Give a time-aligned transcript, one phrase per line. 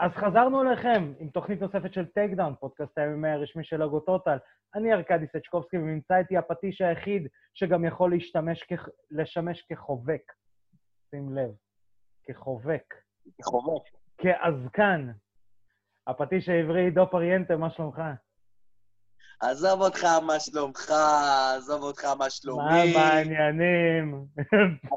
[0.00, 4.00] אז חזרנו אליכם עם תוכנית נוספת של טייק דאון, פודקאסט ה MMA הרשמי של לוגו
[4.00, 4.36] טוטל.
[4.74, 8.72] אני ארכדי סצ'קובסקי, ונמצא איתי הפטיש היחיד שגם יכול להשתמש כ...
[9.10, 10.22] לשמש כחובק.
[11.10, 11.50] שים לב,
[12.24, 12.94] כחובק.
[13.38, 13.82] כחובק.
[14.18, 15.10] כאזקן.
[16.06, 18.02] הפטיש העברי, עידו פריאנטה, מה שלומך?
[19.40, 20.90] עזוב אותך, מה שלומך,
[21.56, 22.92] עזוב אותך, מה שלומי.
[22.94, 24.26] מה בעניינים?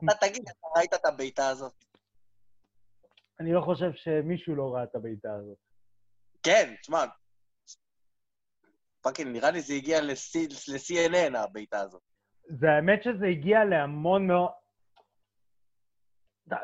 [0.06, 1.93] אתה תגיד, אתה ראית את הבעיטה הזאת?
[3.40, 5.58] אני לא חושב שמישהו לא ראה את הבעיטה הזאת.
[6.44, 7.06] כן, תשמע,
[9.02, 12.02] פאקינג, נראה לי זה הגיע ל-CNN, הבעיטה הזאת.
[12.48, 14.50] זה האמת שזה הגיע להמון מאוד...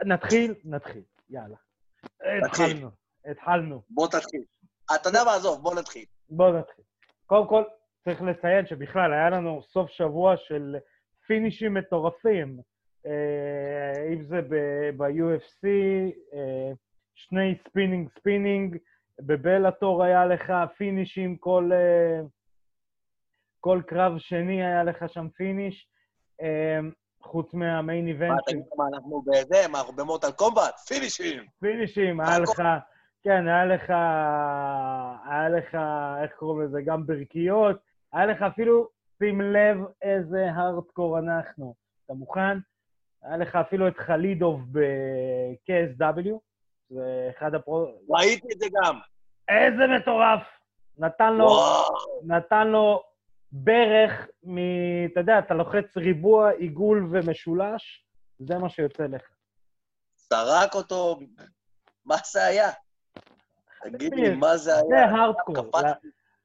[0.06, 0.54] נתחיל?
[0.64, 1.58] נתחיל, יאללה.
[2.46, 2.90] התחלנו,
[3.32, 3.82] התחלנו.
[3.90, 4.44] בוא תתחיל.
[4.96, 6.06] אתה יודע מה, עזוב, בוא נתחיל.
[6.30, 6.86] בואו נתחיל.
[7.26, 7.64] קודם כל,
[8.04, 10.76] צריך לציין שבכלל היה לנו סוף שבוע של
[11.28, 12.60] פינישים מטורפים.
[13.10, 14.42] אה, אם זה
[14.98, 15.68] ב-UFC,
[16.34, 16.72] אה,
[17.16, 18.78] שני spinning spinning,
[19.20, 22.22] בבלאטור היה לך פינישים, כל, אה,
[23.60, 25.90] כל קרב שני היה לך שם פיניש,
[27.22, 28.40] חוץ מה main מה, event.
[28.46, 30.80] תגיד מה, אנחנו בזה, מה, אנחנו ב Mortal Kombat?
[30.88, 31.44] פינישים.
[31.60, 32.62] פינישים, היה לך,
[33.24, 33.90] כן, היה לך,
[35.30, 35.78] היה לך,
[36.24, 37.78] איך קוראים לזה, גם ברכיות,
[38.14, 41.76] היה לך אפילו, שים לב איזה הארדקור אנחנו.
[42.06, 42.58] אתה מוכן?
[43.24, 46.30] היה לך אפילו את חלידוב ב-KSW,
[46.90, 47.88] זה אחד הפרו...
[48.10, 49.00] ראיתי את זה גם.
[49.50, 50.42] איזה מטורף!
[50.98, 51.96] נתן לו, וואו.
[52.24, 53.04] נתן לו
[53.52, 54.58] ברך מ...
[55.12, 58.06] אתה יודע, אתה לוחץ ריבוע, עיגול ומשולש,
[58.40, 59.22] זה מה שיוצא לך.
[60.16, 61.20] זרק אותו,
[62.06, 62.70] מה זה היה?
[63.84, 65.06] תגיד לי, מה זה זה היה?
[65.06, 65.56] הארדקור.
[65.56, 65.82] קפץ.
[65.84, 65.94] לה-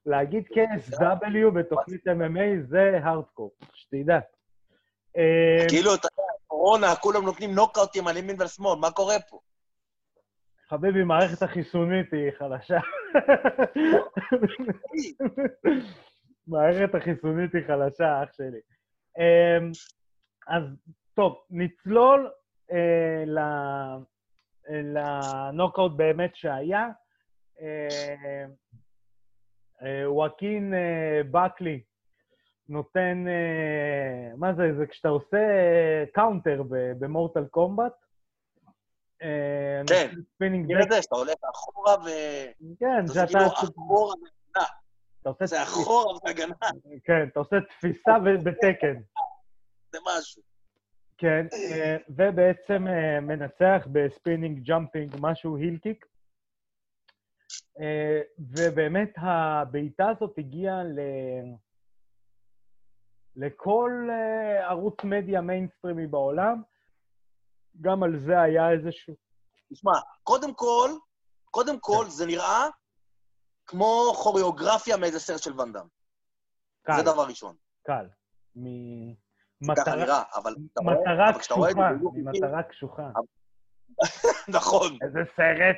[0.05, 4.19] להגיד KSW בתוכנית MMA זה הארדקור, שתדע.
[5.17, 9.39] אה, כאילו, אתה יודע, קורונה, כולם נותנים נוקאוטים על ימין ועל שמאל, מה קורה פה?
[10.69, 12.77] חביבי, מערכת החיסונית היא חלשה.
[16.47, 18.59] מערכת החיסונית היא חלשה, אח שלי.
[19.17, 19.71] אמ,
[20.47, 20.63] אז
[21.13, 22.31] טוב, נצלול
[22.71, 23.97] אה, ל- אה,
[24.69, 26.87] לנוקאוט באמת שהיה.
[30.05, 30.73] וואקין
[31.31, 31.81] בקלי
[32.69, 35.37] נותן, אה, מה זה, זה כשאתה עושה
[36.13, 36.63] counter
[36.99, 37.93] ב Mortal Kombat.
[39.21, 40.11] אה, כן.
[40.83, 42.09] את זה, שאתה הולך אחורה ו...
[42.79, 43.27] כן, זה שאתה...
[43.27, 45.47] כאילו אחורה והגנה.
[45.47, 46.55] זה אחורה והגנה,
[47.03, 49.01] כן, אתה עושה תפיסה ב Tekken.
[49.91, 50.41] זה משהו.
[51.17, 52.85] כן, אה, ובעצם
[53.21, 56.05] מנצח ב spinning jumping, משהו heel kick.
[58.39, 60.99] ובאמת הבעיטה הזאת הגיעה ל...
[63.35, 66.61] לכל אה, ערוץ מדיה מיינסטרימי בעולם.
[67.81, 69.13] גם על זה היה איזשהו...
[69.73, 69.91] תשמע,
[70.23, 70.89] קודם כל,
[71.51, 72.67] קודם כל, זה נראה
[73.65, 75.87] כמו כוריאוגרפיה מאיזה סרט של ואנדאם.
[76.83, 77.55] קל, זה דבר ראשון.
[77.83, 78.05] קל.
[79.61, 81.69] ממטרה אבל מטרה קשוחה,
[82.13, 83.09] ממטרה קשוחה.
[84.47, 84.97] נכון.
[85.01, 85.75] איזה סרט.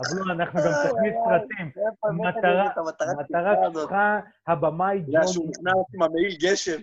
[0.00, 1.70] אבל אנחנו גם תוכנית סרטים.
[2.12, 2.72] מטרה-
[3.20, 5.50] מטרה קשוחה, הבמאי אתה יודע שהוא ג'ון...
[5.68, 6.80] נכנס עם המעיל גשם,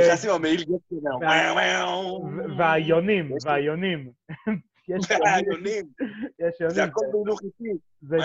[0.00, 0.96] נכנס עם המעיל גשם,
[2.58, 4.10] והיונים, יש והיונים.
[6.38, 6.84] יש יונים, זה.
[6.84, 7.78] הכל בהילוך איטי.
[8.02, 8.16] זה-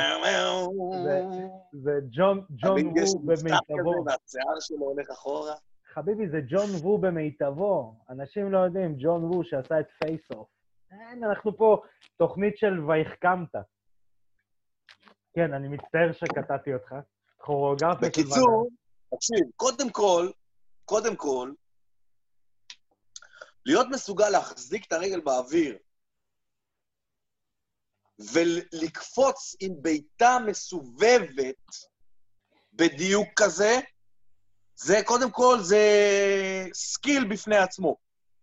[1.74, 4.06] זה ג'ון ג'ון וו במיטבו.
[4.06, 5.54] והשיער שלו הולך אחורה.
[5.94, 7.96] חביבי, זה ג'ון וו במיטבו.
[8.10, 10.48] אנשים לא יודעים, ג'ון וו שעשה את Face Off.
[10.92, 11.82] אין, אנחנו פה
[12.18, 13.56] תוכנית של ויחכמת.
[15.36, 16.96] כן, אני מצטער שקטעתי אותך.
[17.38, 18.70] כוריאוגרפיה של בקיצור,
[19.16, 20.30] תקשיב, קודם כל,
[20.86, 21.52] קודם כל,
[23.66, 25.78] להיות מסוגל להחזיק את הרגל באוויר
[28.34, 31.76] ולקפוץ עם בעיטה מסובבת
[32.74, 33.80] בדיוק כזה,
[34.76, 35.80] זה קודם כל, זה
[36.74, 37.98] skill בפני עצמו,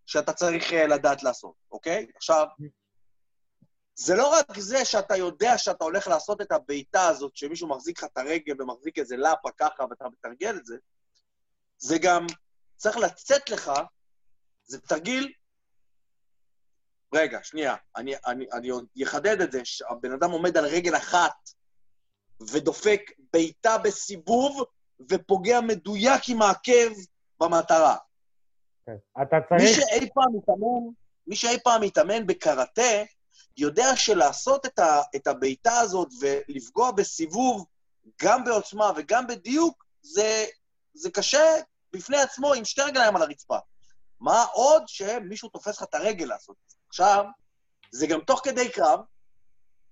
[0.07, 2.07] שאתה צריך אה, לדעת לעשות, אוקיי?
[2.17, 2.47] עכשיו,
[3.95, 8.05] זה לא רק זה שאתה יודע שאתה הולך לעשות את הבעיטה הזאת, שמישהו מחזיק לך
[8.13, 10.77] את הרגל ומחזיק איזה לאפה ככה ואתה מתרגל את זה,
[11.79, 12.27] זה גם
[12.77, 13.73] צריך לצאת לך,
[14.65, 15.33] זה תרגיל...
[17.15, 21.51] רגע, שנייה, אני, אני, אני עוד אחדד את זה, שהבן אדם עומד על רגל אחת
[22.53, 23.01] ודופק
[23.33, 24.65] בעיטה בסיבוב
[25.11, 26.93] ופוגע מדויק עם העקב
[27.41, 27.97] במטרה.
[28.87, 28.97] כן.
[29.23, 29.77] אתה מי צריך...
[29.77, 30.93] שאי פעם מתאמן,
[31.27, 32.83] מי שאי פעם מתאמן בקראטה,
[33.57, 37.67] יודע שלעשות את, ה, את הבעיטה הזאת ולפגוע בסיבוב,
[38.23, 40.47] גם בעוצמה וגם בדיוק, זה,
[40.95, 41.45] זה קשה
[41.93, 43.59] בפני עצמו עם שתי רגליים על הרצפה.
[44.21, 46.77] מה עוד שמישהו תופס לך את הרגל לעשות את זה.
[46.89, 47.25] עכשיו,
[47.93, 49.01] זה גם תוך כדי קרב,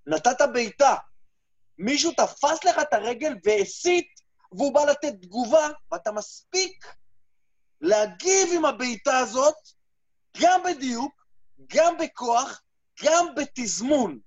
[0.06, 0.94] נתת בעיטה,
[1.78, 4.20] מישהו תפס לך את הרגל והסית,
[4.52, 6.94] והוא בא לתת תגובה, ואתה מספיק
[7.80, 9.54] להגיב עם הבעיטה הזאת,
[10.40, 11.26] גם בדיוק,
[11.66, 12.62] גם בכוח,
[13.04, 14.18] גם בתזמון.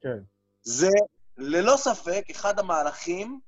[0.00, 0.18] כן.
[0.62, 0.90] זה
[1.36, 3.40] ללא ספק אחד המהלכים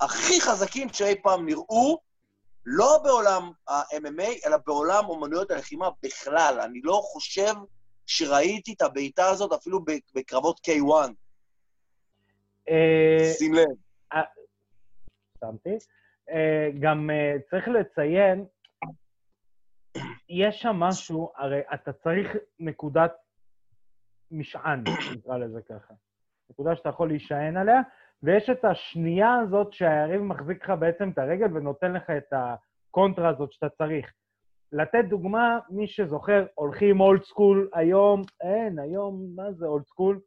[0.00, 1.98] הכי חזקים שאי פעם נראו,
[2.66, 6.60] לא בעולם ה-MMA, אלא בעולם אומנויות הלחימה בכלל.
[6.60, 7.54] אני לא חושב
[8.06, 9.84] שראיתי את הבעיטה הזאת אפילו
[10.14, 11.10] בקרבות K1.
[12.68, 13.66] אה, שים לב.
[15.40, 15.78] שמתי.
[16.30, 18.44] אה, גם אה, צריך לציין,
[20.28, 23.12] יש שם משהו, הרי אתה צריך נקודת
[24.30, 24.84] משען,
[25.16, 25.94] נקרא לזה ככה.
[26.50, 27.80] נקודה שאתה יכול להישען עליה,
[28.22, 33.52] ויש את השנייה הזאת שהיריב מחזיק לך בעצם את הרגל ונותן לך את הקונטרה הזאת
[33.52, 34.12] שאתה צריך.
[34.72, 40.20] לתת דוגמה, מי שזוכר, הולכים old school היום, אין, היום, מה זה old school?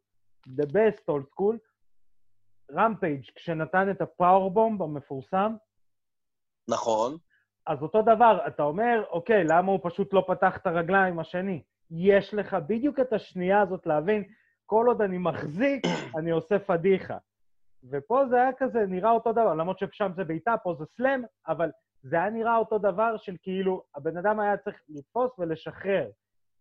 [0.48, 1.58] The best old school.
[2.72, 5.54] רמפייג', כשנתן את ה powerbomb המפורסם,
[6.68, 7.16] נכון.
[7.66, 11.62] אז אותו דבר, אתה אומר, אוקיי, למה הוא פשוט לא פתח את הרגליים השני?
[11.90, 14.24] יש לך בדיוק את השנייה הזאת להבין,
[14.66, 15.84] כל עוד אני מחזיק,
[16.18, 17.16] אני עושה פדיחה.
[17.90, 21.70] ופה זה היה כזה, נראה אותו דבר, למרות ששם זה בעיטה, פה זה סלאם, אבל
[22.02, 26.10] זה היה נראה אותו דבר של כאילו, הבן אדם היה צריך לתפוס ולשחרר.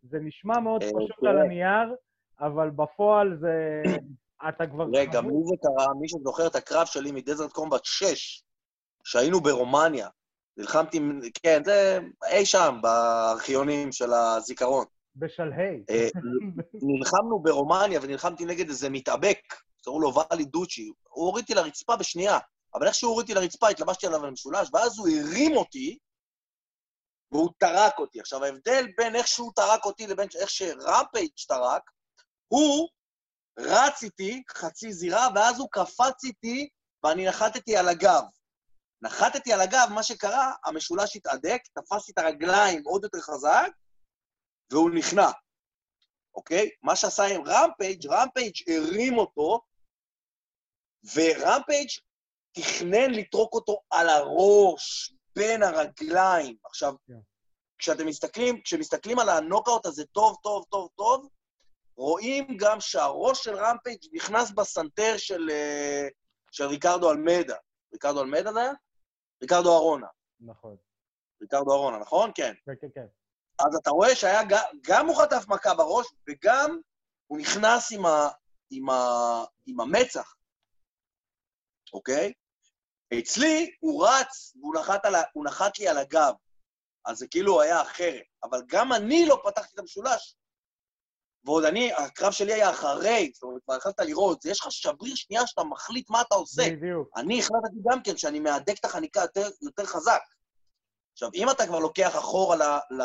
[0.04, 1.32] זה נשמע מאוד אה, פשוט תראה.
[1.32, 1.96] על הנייר,
[2.40, 3.82] אבל בפועל זה...
[4.50, 4.86] אתה כבר...
[4.94, 5.22] רגע.
[5.22, 5.94] מי זה קרה?
[6.00, 8.44] מי שזוכר את הקרב שלי מדזרט קומבט 6,
[9.04, 10.08] שהיינו ברומניה.
[10.58, 11.00] נלחמתי,
[11.44, 12.00] כן, זה
[12.32, 14.86] אי שם, בארכיונים של הזיכרון.
[15.16, 15.84] בשלהי.
[15.90, 16.08] אה,
[16.74, 19.40] נלחמנו ברומניה ונלחמתי נגד איזה מתאבק,
[19.84, 20.92] קראו לו ואלי דוצ'י.
[21.10, 22.40] הוא הוריד אותי לרצפה בשנייה,
[22.76, 25.98] אבל איך שהוא הוריד אותי לרצפה, התלבשתי עליו למשולש, ואז הוא הרים אותי,
[27.32, 28.20] והוא טרק אותי.
[28.20, 31.82] עכשיו, ההבדל בין איך שהוא טרק אותי לבין איך שרמפייג' טרק,
[32.48, 32.90] הוא
[33.60, 36.70] רץ איתי חצי זירה, ואז הוא קפץ איתי,
[37.04, 38.24] ואני נחתתי על הגב.
[39.02, 43.70] נחתתי על הגב, מה שקרה, המשולש התהדק, תפסתי את הרגליים עוד יותר חזק,
[44.72, 45.30] והוא נכנע,
[46.36, 46.70] אוקיי?
[46.84, 49.62] מה שעשה עם רמפייג', רמפייג' הרים אותו,
[51.16, 51.90] ורמפייג'
[52.52, 56.58] תכנן לטרוק אותו על הראש, בין הרגליים.
[56.64, 57.14] עכשיו, כן.
[57.78, 61.30] כשאתם מסתכלים, כשמסתכלים על הנוקאוט הזה טוב, טוב, טוב, טוב,
[61.96, 66.08] רואים גם שהראש של רמפייג' נכנס בסנטר של, אה,
[66.52, 67.56] של ריקרדו אלמדה.
[67.94, 68.72] ריקרדו אלמדה זה היה?
[69.42, 70.08] ריקרדו ארונה.
[70.40, 70.76] נכון.
[71.42, 72.32] ריקרדו ארונה, נכון?
[72.36, 72.54] כן.
[72.66, 73.06] כן, כן, כן.
[73.60, 74.42] אז אתה רואה שהיה
[74.82, 76.80] גם, הוא חטף מכה בראש, וגם
[77.28, 78.30] הוא נכנס עם, ה,
[78.70, 80.36] עם, ה, עם המצח,
[81.94, 82.34] אוקיי?
[83.20, 85.16] אצלי הוא רץ והוא נחת, על,
[85.46, 86.34] נחת לי על הגב,
[87.06, 88.24] אז זה כאילו היה אחרת.
[88.44, 90.36] אבל גם אני לא פתחתי את המשולש.
[91.46, 95.48] ועוד אני, הקרב שלי היה אחרי, זאת אומרת, כבר יכולת לראות, יש לך שבריר שנייה
[95.48, 96.64] שאתה מחליט מה אתה עושה.
[96.72, 97.10] בדיוק.
[97.18, 100.22] אני החלטתי גם כן שאני מהדק את החניקה יותר, יותר חזק.
[101.14, 102.62] עכשיו, אם אתה כבר לוקח אחורה ל,
[102.92, 103.02] ל,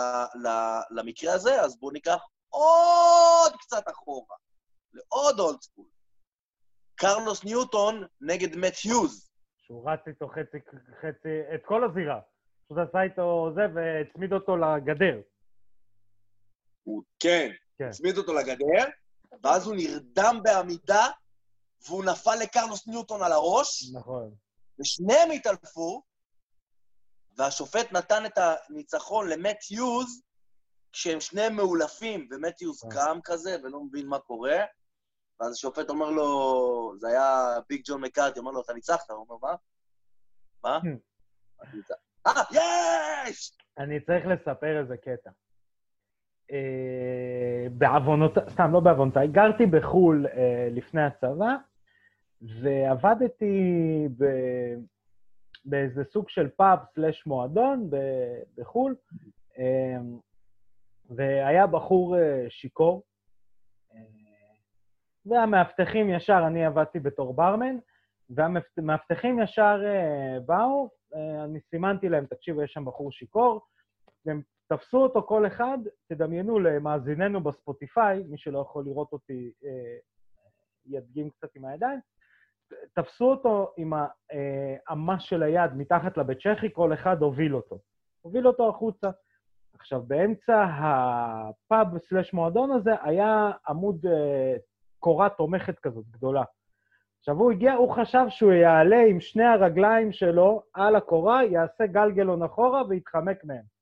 [0.46, 0.48] ל,
[0.90, 2.18] למקרה הזה, אז בואו ניקח
[2.48, 4.36] עוד קצת אחורה,
[4.92, 5.86] לעוד old school.
[6.94, 9.30] קרלוס ניוטון נגד מאט היוז.
[9.56, 10.58] שהוא רץ איתו חצי,
[11.00, 12.20] חצי, את כל הזירה.
[12.64, 15.20] פשוט עשה איתו זה והצמיד אותו לגדר.
[16.82, 17.88] הוא, כן, כן.
[17.88, 18.84] הצמיד אותו לגדר,
[19.42, 21.06] ואז הוא נרדם בעמידה,
[21.86, 24.34] והוא נפל לקרלוס ניוטון על הראש, נכון.
[24.80, 26.02] ושניהם התעלפו,
[27.36, 30.22] והשופט נתן את הניצחון למט היוז,
[30.92, 32.90] כשהם שניהם מאולפים, ומט היוז אה.
[32.90, 34.58] קם כזה ולא מבין מה קורה,
[35.40, 39.10] ואז השופט אומר לו, זה היה ביג ג'ון מקארטי, אומר לו, אתה ניצחת?
[39.10, 39.56] הוא אומר, מה?
[40.64, 40.80] מה?
[41.74, 41.98] ניצחת.
[42.26, 43.56] אה, יש!
[43.78, 45.30] אני צריך לספר איזה קטע.
[46.52, 51.56] אה, בעוונותיי, סתם, לא בעוונותיי, גרתי בחו"ל אה, לפני הצבא,
[52.42, 54.24] ועבדתי ב...
[55.64, 58.94] באיזה סוג של פאב סלש מועדון ב- בחו"ל,
[59.58, 59.98] אה,
[61.10, 63.02] והיה בחור אה, שיכור,
[65.26, 67.76] והמאבטחים ישר, אני עבדתי בתור ברמן,
[68.30, 69.80] והמאבטחים ישר
[70.46, 70.90] באו,
[71.44, 73.60] אני סימנתי להם, תקשיבו, יש שם בחור שיכור,
[74.26, 79.96] והם תפסו אותו כל אחד, תדמיינו למאזיננו בספוטיפיי, מי שלא יכול לראות אותי אה,
[80.86, 82.00] ידגים קצת עם הידיים,
[82.94, 87.78] תפסו אותו עם האמה של היד מתחת לבית צ'כי, כל אחד הוביל אותו.
[88.20, 89.10] הוביל אותו החוצה.
[89.78, 94.56] עכשיו, באמצע הפאב סלש מועדון הזה היה עמוד אה,
[94.98, 96.42] קורה תומכת כזאת גדולה.
[97.18, 102.42] עכשיו, הוא הגיע, הוא חשב שהוא יעלה עם שני הרגליים שלו על הקורה, יעשה גלגלון
[102.42, 103.75] אחורה ויתחמק מהם.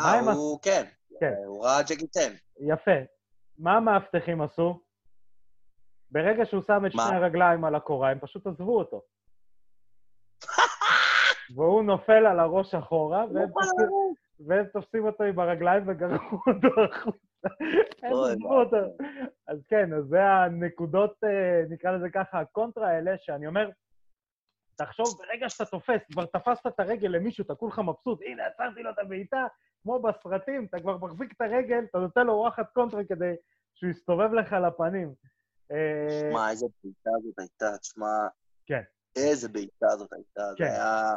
[0.00, 0.84] אה, הוא, כן.
[1.20, 1.34] כן.
[1.46, 2.32] הוא ראה ג'קי צ'ן.
[2.60, 2.90] יפה.
[3.58, 4.80] מה המאבטחים עשו?
[6.10, 7.02] ברגע שהוא שם את מה?
[7.08, 9.02] שני הרגליים על הקורה, הם פשוט עזבו אותו.
[11.54, 14.14] והוא נופל על הראש אחורה, והם תופסים-
[14.46, 16.14] והם תופסים אותו עם הרגליים וגררו
[16.46, 17.18] אותו החוצה.
[18.02, 18.76] הם אוי, עזבו אותו.
[19.48, 23.70] אז כן, אז זה הנקודות, אה, נקרא לזה ככה, הקונטרה האלה, שאני אומר,
[24.76, 28.90] תחשוב, ברגע שאתה תופס, כבר תפסת את הרגל למישהו, אתה כולך מבסוט, הנה, עצרתי לו
[28.90, 29.46] את הבעיטה,
[29.82, 33.32] כמו בסרטים, אתה כבר מחזיק את הרגל, אתה נותן לו וואחד קונטרה כדי
[33.74, 35.14] שהוא יסתובב לך לפנים.
[35.72, 38.16] אה, שמע, איזה בעיטה זאת הייתה, תשמע.
[38.66, 38.80] כן.
[39.16, 40.64] איזה בעיטה זאת הייתה, כן.
[40.64, 41.14] זה היה...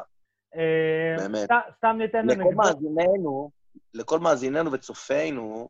[0.55, 1.49] אה, באמת.
[1.51, 2.55] סת- סתם ניתן לכל אנקדוטה.
[2.57, 3.49] מאזיננו,
[3.93, 5.69] לכל מאזיננו וצופינו,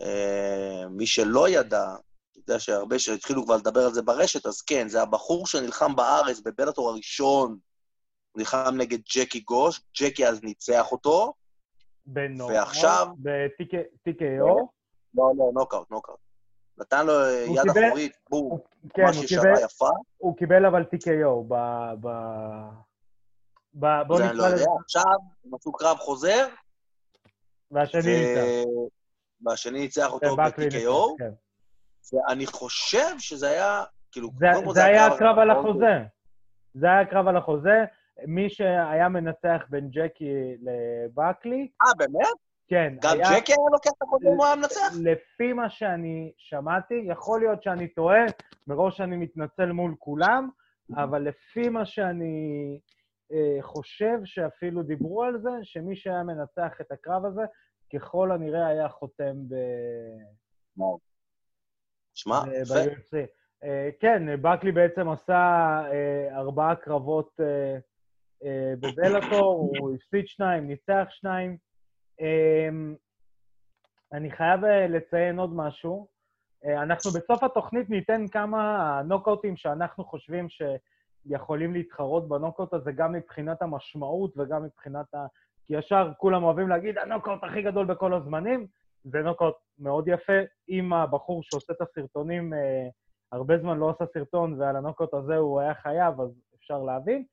[0.00, 1.84] אה, מי שלא ידע,
[2.32, 6.40] אתה יודע שהרבה שהתחילו כבר לדבר על זה ברשת, אז כן, זה הבחור שנלחם בארץ
[6.40, 7.58] בבלאטור הראשון,
[8.36, 11.34] נלחם נגד ג'קי גוש, ג'קי אז ניצח אותו,
[12.06, 14.46] בנוקאוט, ועכשיו- ב-TKO.
[15.14, 16.18] לא, לא, נוקאוט, נוקאוט.
[16.78, 18.58] נתן לו יד קיבל- אחורית, בום,
[18.94, 21.54] כן, ממש ישרה יפה, הוא קיבל אבל TKO ב...
[22.00, 22.08] ב...
[23.74, 23.86] ב...
[24.06, 24.70] בוא לא נקרא לזה, יודע.
[24.84, 25.02] עכשיו,
[25.44, 26.46] הם עשו קרב חוזר,
[27.70, 28.70] והשני ניצח.
[29.46, 31.30] והשני ניצח אותו ב-TKO, כן.
[32.12, 35.70] ואני חושב שזה היה, כאילו, זה- זה היה הקרב על האחרון.
[35.70, 36.04] החוזה.
[36.74, 37.84] זה היה הקרב על החוזה.
[38.24, 42.36] מי שהיה מנצח בין ג'קי לבקלי, אה, באמת?
[42.68, 43.40] כן, גם היה...
[43.40, 44.80] ג'קי היה לוקח את אם הוא היה מנצח?
[45.02, 48.24] לפי מה שאני שמעתי, יכול להיות שאני טועה,
[48.66, 50.48] מראש אני מתנצל מול כולם,
[50.96, 52.78] אבל לפי מה שאני
[53.32, 57.42] אה, חושב שאפילו דיברו על זה, שמי שהיה מנצח את הקרב הזה,
[57.94, 59.54] ככל הנראה היה חותם ב...
[62.14, 63.16] שמע, ב- יפה.
[63.64, 65.34] אה, כן, בקלי בעצם עשה
[65.92, 67.78] אה, ארבעה קרבות אה, אה,
[68.80, 71.56] בבלאטור, הוא הפסיד שניים, ניצח שניים.
[72.20, 72.68] אה,
[74.12, 76.06] אני חייב אה, לציין עוד משהו.
[76.64, 83.62] אה, אנחנו בסוף התוכנית ניתן כמה נוקאוטים שאנחנו חושבים שיכולים להתחרות בנוקאוט הזה, גם מבחינת
[83.62, 85.26] המשמעות וגם מבחינת ה...
[85.64, 88.66] כי ישר כולם אוהבים להגיד, הנוקאוט הכי גדול בכל הזמנים.
[89.04, 90.40] זה נוקאוט מאוד יפה.
[90.68, 92.88] אם הבחור שעושה את הסרטונים אה,
[93.32, 97.24] הרבה זמן לא עשה סרטון, ועל הנוקאוט הזה הוא היה חייב, אז אפשר להבין.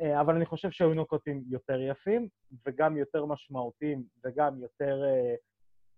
[0.00, 2.28] אה, אבל אני חושב שהיו נוקאוטים יותר יפים,
[2.66, 5.02] וגם יותר משמעותיים, וגם יותר...
[5.04, 5.34] אה,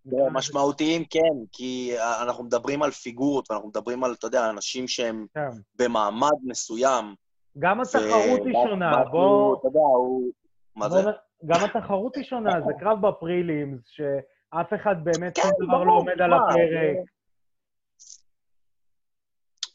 [0.07, 5.27] לזה- משמעותיים כן, כי אנחנו מדברים על פיגורות, ואנחנו מדברים על, אתה יודע, אנשים שהם
[5.35, 5.49] כן.
[5.79, 7.15] במעמד מסוים.
[7.59, 9.57] גם התחרות היא שונה, משהו, בוא...
[9.59, 10.31] אתה יודע, הוא...
[10.77, 10.99] מה זה?
[11.47, 16.21] גם התחרות היא שונה, זה קרב בפרילימס, שאף אחד באמת כן, שום דבר לא עומד
[16.23, 16.97] על הפרק.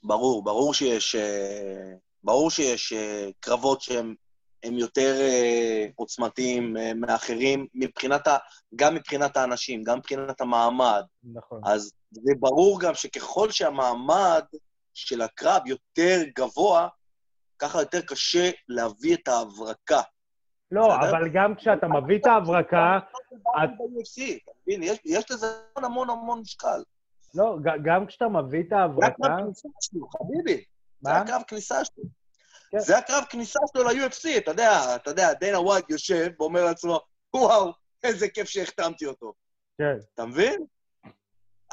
[0.04, 4.16] ברור, ברור שיש, אה, ברור שיש אה, קרבות שהם
[4.64, 8.38] הם יותר אה, עוצמתיים אה, מאחרים, מבחינת ה,
[8.76, 11.04] גם מבחינת האנשים, גם מבחינת המעמד.
[11.34, 11.62] נכון.
[11.66, 14.44] אז זה ברור גם שככל שהמעמד
[14.94, 16.88] של הקרב יותר גבוה,
[17.60, 20.02] ככה יותר קשה להביא את ההברקה.
[20.72, 20.96] לא?
[20.96, 23.00] אבל גם כשאתה מביא את ההברקה?
[25.06, 26.84] יש- לזה המון המון משקל.
[27.36, 29.08] לא, גם כשאתה מביא את ההברקה...
[29.26, 29.48] הקרב
[31.04, 31.18] זה?
[31.18, 32.04] הקרב כניסה שלו.
[32.72, 32.80] כן.
[32.80, 37.00] זה הקרב כניסה שלו ל-UFC, אתה יודע, אתה יודע, דיינה ווייט יושב ואומר לעצמו,
[37.34, 37.72] וואו,
[38.04, 39.34] איזה כיף שהחתמתי אותו.
[39.78, 39.98] כן.
[40.14, 40.66] אתה מבין?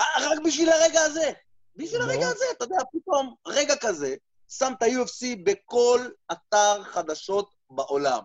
[0.01, 1.33] אה, רק בשביל הרגע הזה.
[1.77, 2.03] בשביל.
[2.03, 4.15] הרגע הזה, אתה יודע, פתאום רגע כזה,
[4.49, 8.21] שם את ה-UFC בכל אתר חדשות בעולם.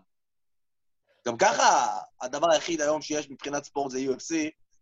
[1.27, 4.35] גם ככה, הדבר היחיד היום שיש מבחינת ספורט זה UFC,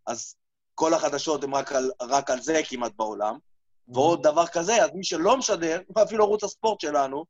[0.07, 0.35] אז
[0.75, 3.37] כל החדשות הן רק על, רק על זה כמעט בעולם.
[3.87, 7.25] ועוד דבר כזה, אז מי שלא משדר, אפילו ערוץ הספורט שלנו,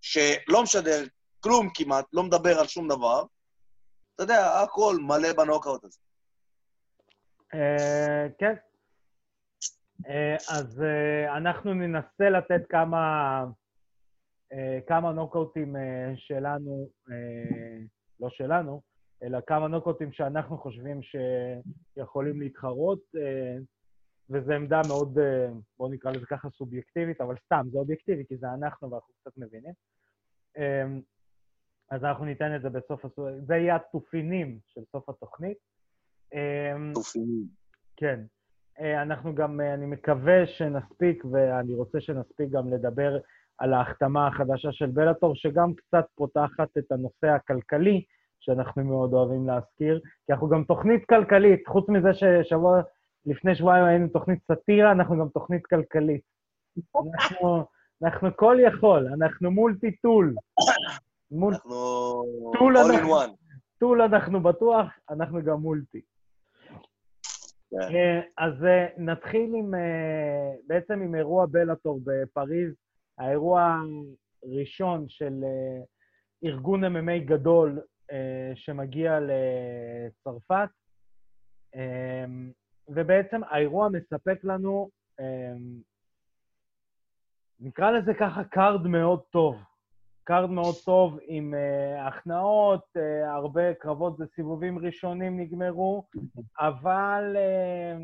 [0.00, 1.04] שלא משדר
[1.40, 3.24] כלום כמעט, לא מדבר על שום דבר,
[4.14, 5.98] אתה יודע, הכל מלא בנוקאוט הזה.
[7.54, 8.54] אה, כן.
[10.08, 13.44] אה, אז אה, אנחנו ננסה לתת כמה,
[14.86, 15.76] כמה נוקאוטים
[16.16, 16.88] שלנו,
[18.20, 18.82] לא שלנו,
[19.22, 23.00] אלא כמה נוקאוטים שאנחנו חושבים שיכולים להתחרות,
[24.30, 28.46] וזו עמדה מאוד, אה, בואו נקרא לזה ככה סובייקטיבית, אבל סתם, זה אובייקטיבי, כי זה
[28.54, 29.72] אנחנו ואנחנו קצת מבינים.
[30.58, 30.84] אה,
[31.90, 33.04] אז אנחנו ניתן את זה בסוף,
[33.46, 35.58] זה יהיה התופינים של סוף התוכנית.
[36.34, 37.44] אה, תופינים.
[37.96, 38.20] כן.
[38.80, 43.18] אה, אנחנו גם, אה, אני מקווה שנספיק, ואני רוצה שנספיק גם לדבר
[43.58, 48.04] על ההחתמה החדשה של בלאטור, שגם קצת פותחת את הנושא הכלכלי,
[48.40, 52.82] שאנחנו מאוד אוהבים להזכיר, כי אנחנו גם תוכנית כלכלית, חוץ מזה ששבוע,
[53.26, 56.22] לפני שבועיים היינו תוכנית סאטירה, אנחנו גם תוכנית כלכלית.
[57.14, 57.64] אנחנו,
[58.02, 60.34] אנחנו כל יכול, אנחנו מולטי טול.
[61.30, 61.74] מול אנחנו...
[62.58, 63.20] טול all in אנחנו.
[63.20, 63.30] one.
[63.78, 66.00] טול אנחנו בטוח, אנחנו גם מולטי.
[67.70, 67.94] כן.
[67.94, 72.74] אה, אז אה, נתחיל עם, אה, בעצם עם אירוע בלאטור בפריז,
[73.18, 73.80] האירוע
[74.44, 75.44] הראשון של
[76.44, 77.80] ארגון MMA גדול
[78.12, 80.68] אה, שמגיע לצרפת,
[81.74, 82.24] אה,
[82.88, 85.52] ובעצם האירוע מספק לנו, אה,
[87.60, 89.56] נקרא לזה ככה, card מאוד טוב.
[90.24, 96.04] card מאוד טוב עם אה, הכנעות, אה, הרבה קרבות וסיבובים ראשונים נגמרו,
[96.58, 97.96] אבל אה,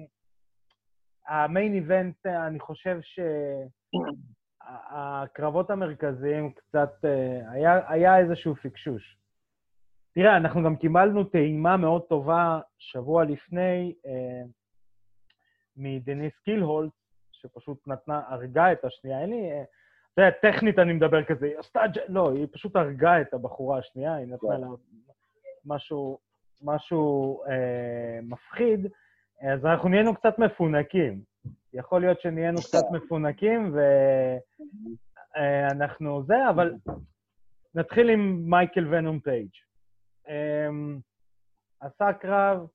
[1.28, 2.98] ה main event, אני חושב
[4.62, 6.90] שהקרבות המרכזיים קצת,
[7.52, 9.16] היה, היה איזשהו פיקשוש.
[10.14, 13.94] תראה, אנחנו גם קיבלנו טעימה מאוד טובה שבוע לפני
[15.76, 16.92] מדניס קילהולץ,
[17.32, 19.20] שפשוט נתנה, הרגה את השנייה.
[19.20, 19.50] אין לי...
[19.52, 19.62] אה,
[20.12, 21.80] אתה יודע, טכנית אני מדבר כזה, היא עשתה...
[21.86, 24.66] ג'- לא, היא פשוט הרגה את הבחורה השנייה, היא נתנה לה
[25.64, 26.18] משהו,
[26.62, 28.86] משהו אה, מפחיד,
[29.40, 31.22] אז אנחנו נהיינו קצת מפונקים.
[31.72, 33.74] יכול להיות שנהיינו קצת מפונקים,
[35.34, 36.74] ואנחנו זה, אבל
[37.74, 39.50] נתחיל עם מייקל ונום פייג'.
[40.28, 40.68] אה,
[41.80, 42.66] עשה קרב,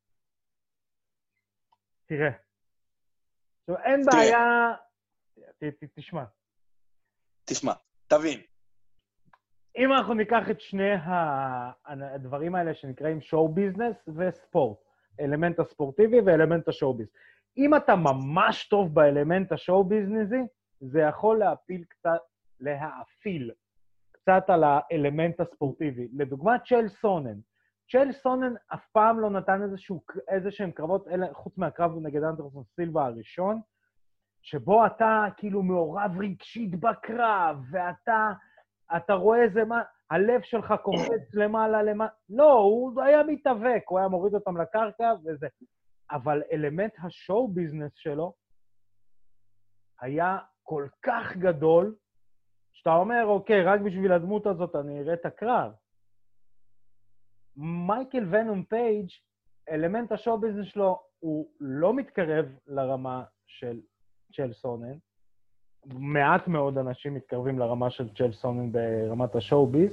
[2.06, 2.45] תראה.
[3.68, 4.02] עכשיו, אין.
[4.06, 4.74] בעיה...
[5.96, 6.24] תשמע,
[7.46, 7.74] תשמע,
[8.08, 8.40] תבין.
[9.78, 10.92] אם אנחנו ניקח את שני
[11.86, 14.78] הדברים האלה שנקראים show business וספורט,
[15.20, 17.14] אלמנט הספורטיבי ואלמנט ה show business.
[17.58, 20.42] אם אתה ממש טוב באלמנט השואו ביזנסי,
[20.80, 22.22] זה יכול להפיל קצת,
[22.60, 23.52] להאפיל
[24.12, 26.08] קצת על האלמנט הספורטיבי.
[26.14, 27.40] לדוגמה, צ'ל סונן.
[27.92, 32.64] צ'ל סונן אף פעם לא נתן איזשהו, איזה שהם קרבות, אלא, חוץ מהקרב נגד אנדרסון
[32.76, 33.62] סילבה הראשון,
[34.42, 38.32] שבו אתה כאילו מעורב רגשית בקרב, ואתה
[38.98, 42.12] אתה רואה איזה מה, הלב שלך קופץ למעלה, למעלה.
[42.30, 45.48] לא, הוא היה מתאבק, הוא היה מוריד אותם לקרקע וזה.
[46.12, 48.34] אבל אלמנט השואו ביזנס שלו
[50.02, 51.96] היה כל כך גדול,
[52.74, 55.72] שאתה אומר, אוקיי, רק בשביל הדמות הזאת אני אראה את הקרב.
[57.58, 59.08] מייקל ונום פייג',
[59.72, 63.80] אלמנט ה show business שלו, הוא לא מתקרב לרמה של
[64.36, 64.98] צ'ל סונן.
[65.86, 69.92] מעט מאוד אנשים מתקרבים לרמה של צ'ל סונן ברמת ה show-biz,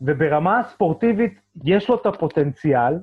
[0.00, 2.94] וברמה הספורטיבית יש לו את הפוטנציאל,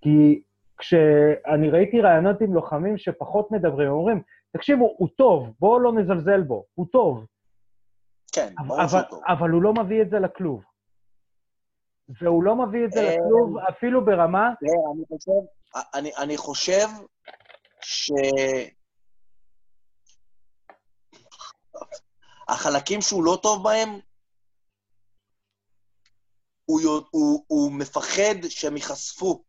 [0.00, 0.42] כי
[0.78, 4.22] כשאני ראיתי רעיונות עם לוחמים שפחות מדברים, הם אומרים,
[4.52, 7.26] תקשיבו, הוא טוב, בואו לא נזלזל בו, הוא טוב,
[8.32, 9.22] כן, ברור אבל, שהוא טוב.
[9.28, 10.64] אבל הוא לא מביא את זה לכלוב.
[12.20, 15.32] והוא לא מביא את זה אה, לכלוב אפילו ברמה, תראה, אני חושב,
[15.94, 16.86] אני, אני חושב
[17.80, 18.10] ש...
[22.48, 23.88] החלקים שהוא לא טוב בהם,
[26.64, 29.44] הוא, הוא, הוא מפחד שהם ייחשפו,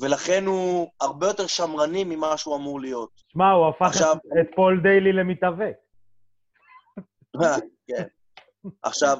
[0.00, 3.10] ולכן הוא הרבה יותר שמרני ממה שהוא אמור להיות.
[3.28, 5.76] שמע, הוא הפך עכשיו- את פול דיילי למתאבק.
[7.88, 8.04] כן.
[8.82, 9.18] עכשיו,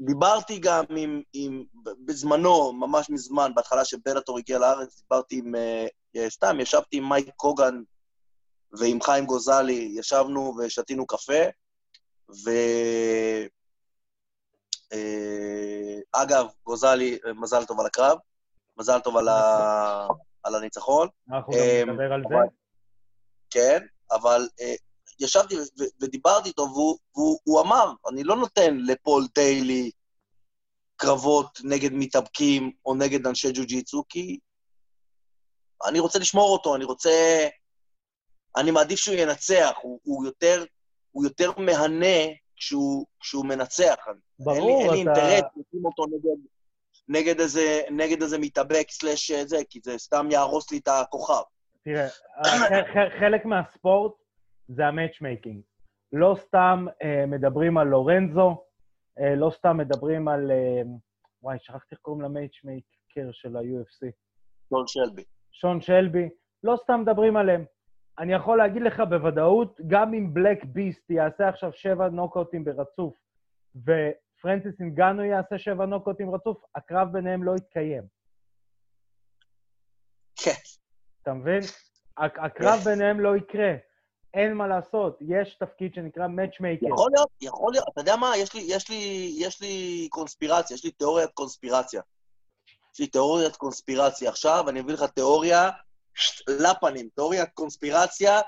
[0.00, 1.64] דיברתי גם עם, עם,
[2.04, 7.82] בזמנו, ממש מזמן, בהתחלה שבלאטור הגיע לארץ, דיברתי עם, אה, סתם, ישבתי עם מייק קוגן
[8.78, 11.42] ועם חיים גוזלי, ישבנו ושתינו קפה,
[12.44, 12.50] ו...
[14.92, 18.18] אה, אגב, גוזלי, אה, מזל טוב על הקרב,
[18.76, 20.08] מזל טוב על, ה...
[20.42, 21.08] על הניצחון.
[21.30, 22.34] אנחנו גם נדבר על זה.
[23.50, 24.74] כן, אבל אה,
[25.20, 25.56] ישבתי
[26.00, 29.90] ודיברתי איתו, והוא, והוא הוא אמר, אני לא נותן לפול דיילי
[30.96, 34.38] קרבות נגד מתאבקים או נגד אנשי ג'ו-ג'יצו, כי
[35.88, 37.48] אני רוצה לשמור אותו, אני רוצה...
[38.56, 40.64] אני מעדיף שהוא ינצח, הוא, הוא, יותר,
[41.10, 43.96] הוא יותר מהנה כשהוא, כשהוא מנצח.
[44.06, 45.30] אין לי, ברור, אין לי אתה...
[45.30, 46.40] אינטרס לשים אותו נגד,
[47.08, 51.42] נגד, איזה, נגד איזה מתאבק slash זה, כי זה סתם יהרוס לי את הכוכב.
[51.84, 54.12] תראה, ח- חלק מהספורט
[54.68, 55.62] זה ה matchmaking.
[56.12, 58.64] לא סתם אה, מדברים על לורנזו,
[59.18, 60.50] אה, לא סתם מדברים על...
[60.50, 60.82] אה,
[61.42, 64.06] וואי, שכחתי איך קוראים ל matchmaker של ה-UFC.
[64.70, 65.22] ג'ון שלבי.
[65.52, 66.28] שון שלבי,
[66.64, 67.64] לא סתם מדברים עליהם.
[68.18, 73.16] אני יכול להגיד לך בוודאות, גם אם בלק ביסט יעשה עכשיו שבע נוקאוטים ברצוף,
[73.76, 78.02] ופרנסיס אינגנו יעשה שבע נוקאוטים רצוף, הקרב ביניהם לא יתקיים.
[80.44, 80.60] כן.
[81.22, 81.60] אתה מבין?
[82.16, 83.74] הק- הקרב ביניהם לא יקרה.
[84.38, 86.88] אין מה לעשות, יש תפקיד שנקרא Matchmaker.
[86.88, 87.86] יכול להיות, יכול להיות.
[87.92, 88.36] אתה יודע מה?
[88.36, 92.02] יש לי, יש לי, יש לי קונספירציה, יש לי תיאוריית קונספירציה.
[92.94, 94.30] יש לי תיאוריית קונספירציה.
[94.30, 95.70] עכשיו אני אביא לך תיאוריה
[96.48, 98.40] לפנים, תיאוריית קונספירציה,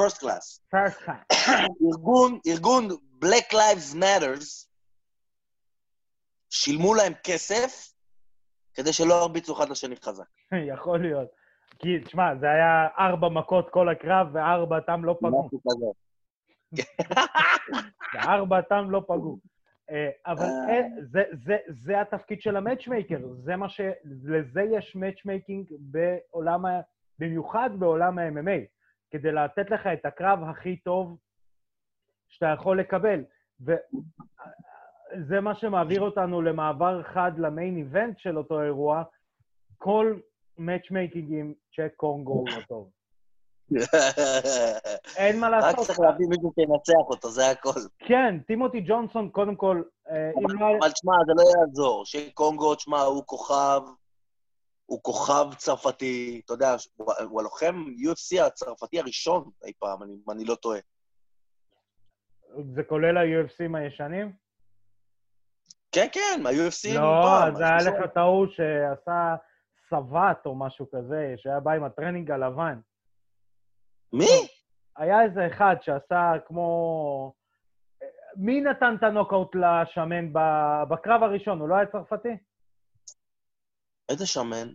[0.00, 0.74] first class.
[0.74, 1.36] First class.
[1.90, 2.88] ארגון, ארגון
[3.24, 4.66] Black Lives Matters,
[6.50, 7.92] שילמו להם כסף
[8.74, 10.24] כדי שלא ירביצו אחד לשני חזק.
[10.72, 11.43] יכול להיות.
[11.78, 15.46] כי, תשמע, זה היה ארבע מכות כל הקרב, וארבעתם לא פגעו.
[15.46, 15.86] משהו כזה.
[18.14, 19.38] וארבעתם לא פגעו.
[19.90, 20.82] אה, אבל אה.
[21.02, 23.80] זה, זה, זה התפקיד של ה matchmaker, זה מה ש...
[24.04, 26.80] לזה יש matchmaking בעולם ה...
[27.18, 28.60] במיוחד בעולם ה-MMA,
[29.10, 31.18] כדי לתת לך את הקרב הכי טוב
[32.28, 33.24] שאתה יכול לקבל.
[33.60, 39.02] וזה מה שמעביר אותנו למעבר חד ל main event של אותו אירוע.
[39.78, 40.18] כל
[40.58, 42.90] matchmaking עם צ'ק קונגו הוא לא טוב.
[45.16, 45.86] אין מה רק לעשות.
[45.86, 47.70] צריך להביא מישהו שינצח אותו, זה הכל.
[47.98, 50.66] כן, טימותי ג'ונסון, קודם כל, אה, לא...
[50.80, 52.04] אבל תשמע, זה לא יעזור.
[52.04, 53.80] שיק קונגו, תשמע, הוא כוכב,
[54.86, 60.54] הוא כוכב צרפתי, אתה יודע, הוא הלוחם UFC הצרפתי הראשון אי פעם, אם אני לא
[60.54, 60.78] טועה.
[62.74, 64.32] זה כולל ה-UFCים הישנים?
[65.92, 67.50] כן, כן, מה-UFC לא.
[67.56, 67.76] זה היה.
[67.76, 69.34] לך ההוא שעשה
[69.90, 72.80] savate או משהו כזה, שהיה בא עם הטרנינג הלבן.
[74.12, 74.48] מי?
[74.96, 77.34] היה איזה אחד שעשה כמו...
[78.36, 80.32] מי נתן את הנוקאוט לשמן
[80.88, 81.60] בקרב הראשון?
[81.60, 82.36] הוא לא היה צרפתי?
[84.08, 84.68] איזה שמן?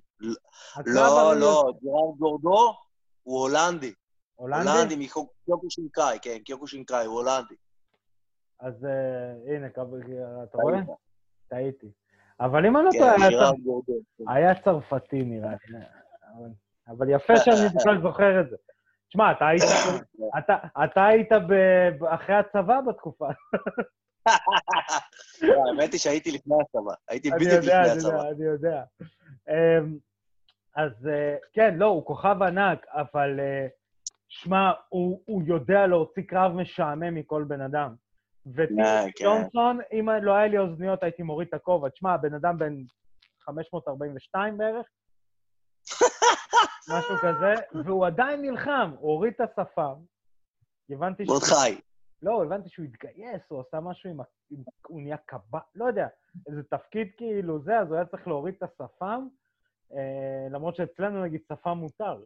[0.85, 2.73] לא, לא, ג'רארד גורדו
[3.23, 3.93] הוא הולנדי.
[4.35, 4.69] הולנדי?
[4.69, 7.55] הולנדי מקיוקושינקאי, כן, קיוקושינקאי, הוא הולנדי.
[8.59, 9.81] אז אה, הנה, אתה
[10.53, 10.79] רואה?
[11.47, 11.91] טעיתי.
[12.39, 13.93] אבל אם אני לא כן, טועה, היה גורדו.
[14.27, 15.77] היה צרפתי נראה לי.
[15.77, 16.49] אבל-
[16.87, 18.55] אבל יפה שאני בכלל זוכר את זה.
[19.09, 19.63] תשמע, אתה היית...
[20.37, 21.53] אתה, אתה היית ב,
[21.99, 23.27] ב- אחרי הצבא בתקופה.
[25.41, 26.93] לא, האמת היא שהייתי לפני הצבא.
[27.09, 28.29] הייתי בדיוק לפני הצבא.
[28.29, 28.83] אני יודע.
[29.49, 29.97] אמ,
[30.75, 33.67] אז אה, כן, לא, הוא כוכב ענק, אבל אה,
[34.27, 37.95] שמע, הוא יודע להוציא קרב משעמם מכל בן אדם.
[38.55, 39.25] וטימי אה, כן.
[39.25, 41.89] ג'ונסון, אם לא היה לי אוזניות, הייתי מוריד את הכובע.
[41.89, 42.75] תשמע, הבן אדם בן
[43.39, 44.87] 542 בערך,
[46.93, 47.53] משהו כזה,
[47.85, 49.93] והוא עדיין נלחם, הוא הוריד את השפם.
[50.89, 51.81] הבנתי הוא עוד חי.
[52.21, 54.17] לא, הבנתי שהוא התגייס, הוא עשה משהו עם...
[54.87, 56.07] הוא נהיה קב"ט, לא יודע,
[56.47, 59.27] איזה תפקיד כאילו זה, אז הוא היה צריך להוריד את השפם,
[59.93, 62.23] אה, למרות שאצלנו נגיד שפם מותר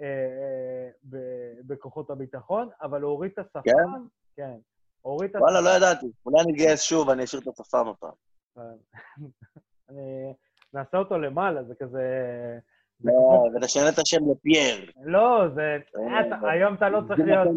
[0.00, 4.02] אה, אה, ב- בכוחות הביטחון, אבל הוא הוריד את השפם, כן?
[4.36, 4.58] כן,
[5.00, 6.06] הוריד את וואלה, לא ידעתי.
[6.26, 8.12] אולי אני אתגייס שוב ואני אשאיר את השפם הפעם.
[9.90, 10.32] אני...
[10.74, 12.00] נעשה אותו למעלה, זה כזה...
[12.98, 14.90] זה לא, ונשנה את השם לפייר.
[15.04, 15.76] לא, זה...
[15.98, 17.48] אה, אתה- היום אתה לא צריך זה להיות...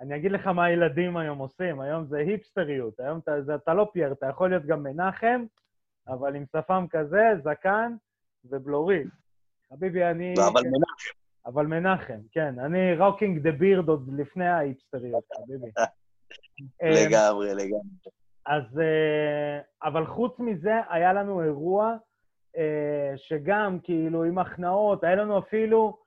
[0.00, 3.88] אני אגיד לך מה הילדים היום עושים, היום זה היפסטריות, היום אתה, זה, אתה לא
[3.92, 5.44] פייר, אתה יכול להיות גם מנחם,
[6.08, 7.92] אבל עם שפם כזה, זקן
[8.44, 9.06] ובלורית.
[9.68, 10.34] חביבי, אני...
[10.34, 11.10] אבל מנחם.
[11.46, 12.58] אבל מנחם, כן.
[12.58, 15.70] אני rocking the beard עוד לפני ההיפסטריות, חביבי.
[16.60, 18.10] אמ, לגמרי, לגמרי.
[18.46, 18.78] אז...
[18.78, 21.96] אה, אבל חוץ מזה, היה לנו אירוע
[22.56, 26.06] אה, שגם, כאילו, עם הכנעות, היה לנו אפילו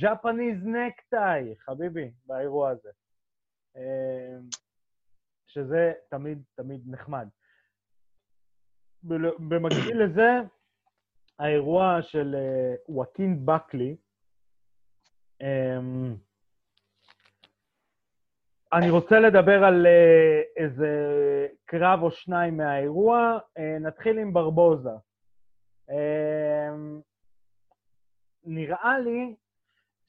[0.00, 2.88] ג'פניז נקטאי, חביבי, באירוע הזה.
[3.76, 4.38] אה,
[5.46, 7.28] שזה תמיד תמיד נחמד.
[9.38, 10.30] במקביל לזה,
[11.38, 13.96] האירוע של אה, וואקין בקלי,
[18.72, 20.88] אני רוצה לדבר על אה, איזה
[21.64, 23.38] קרב או שניים מהאירוע.
[23.58, 24.90] אה, נתחיל עם ברבוזה.
[25.90, 27.00] אמ,
[28.44, 29.34] נראה לי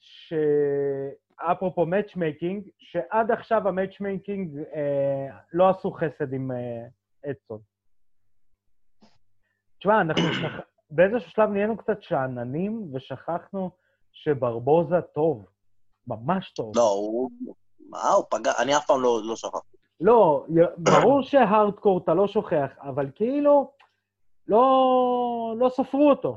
[0.00, 6.86] שאפרופו matchmaking, שעד עכשיו ה matchmaking אה, לא עשו חסד עם אה,
[7.30, 7.60] אדסון.
[9.78, 10.64] תשמע, אנחנו שכ...
[10.90, 13.70] באיזשהו שלב נהיינו קצת שאננים ושכחנו
[14.12, 15.46] שברבוזה טוב,
[16.06, 16.72] ממש טוב.
[16.76, 17.30] לא, הוא...
[17.90, 18.52] מה, הוא פגע...
[18.58, 19.76] אני אף פעם לא לא שכחתי.
[20.00, 23.72] לא, ברור שהארדקור אתה לא שוכח, אבל כאילו,
[24.48, 26.36] לא, לא ספרו אותו.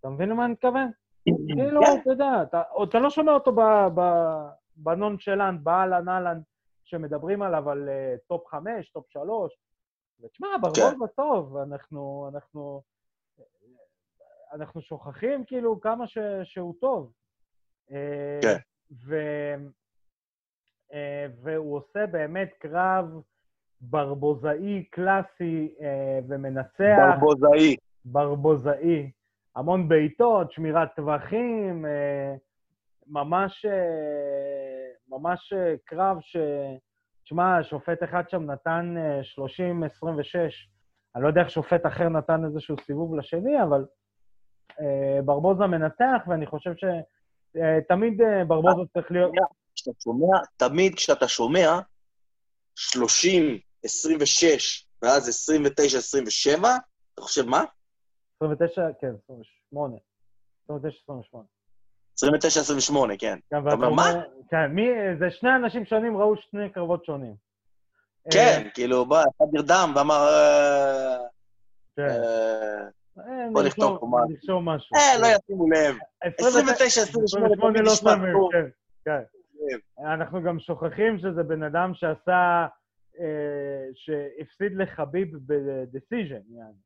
[0.00, 0.90] אתה מבין למה אני מתכוון?
[1.24, 2.00] כאילו, כן.
[2.02, 3.52] אתה יודע, אתה, אתה לא שומע אותו
[4.76, 6.40] ב nonchalant, באהלן אהלן,
[6.84, 9.52] שמדברים עליו על אה, top חמש, top שלוש.
[10.20, 12.82] ותשמע, ברבוזה טוב, אנחנו, אנחנו,
[14.52, 17.12] אנחנו שוכחים כאילו כמה ש, שהוא טוב.
[17.90, 18.56] אה, כן.
[19.06, 19.16] ו,
[21.42, 23.20] והוא עושה באמת קרב
[23.80, 26.96] ברבוזאי קלאסי אה, ומנצח.
[26.98, 27.76] ברבוזאי.
[28.04, 29.10] ברבוזאי.
[29.56, 32.34] המון בעיטות, שמירת טווחים, אה,
[33.06, 36.36] ממש, אה, ממש אה, קרב ש...
[37.24, 40.38] תשמע, שופט אחד שם נתן אה, 30-26.
[41.14, 43.84] אני לא יודע איך שופט אחר נתן איזשהו סיבוב לשני, אבל
[44.80, 49.32] אה, ברבוזה מנתח, ואני חושב שתמיד ברבוזה צריך להיות...
[49.74, 51.78] כשאתה שומע, תמיד כשאתה שומע
[52.74, 56.68] 30, 26, ואז 29, 27,
[57.14, 57.64] אתה חושב מה?
[58.36, 59.96] 29, כן, 28.
[60.64, 61.44] 29, 28.
[63.14, 63.38] 29-28, כן.
[63.50, 64.12] כן, אתה אומר, מה?
[64.50, 67.34] כן, מי, זה שני אנשים שונים ראו שני קרבות שונים.
[68.32, 71.18] כן, כאילו, בא, אחד נרדם ואמר, אה, אה,
[71.96, 72.02] כן.
[72.02, 74.06] אה, אה, בוא נכתוב פה
[74.62, 74.96] משהו.
[74.96, 75.96] אה, לא ישימו לב.
[76.38, 77.06] 29, 29-28
[77.60, 78.34] תמיד לא נשמע שמים.
[78.52, 78.68] כן,
[79.04, 79.39] כן.
[80.12, 82.66] אנחנו גם שוכחים שזה בן אדם שעשה,
[83.20, 86.80] אה, שהפסיד לחביב ב decision, יעני.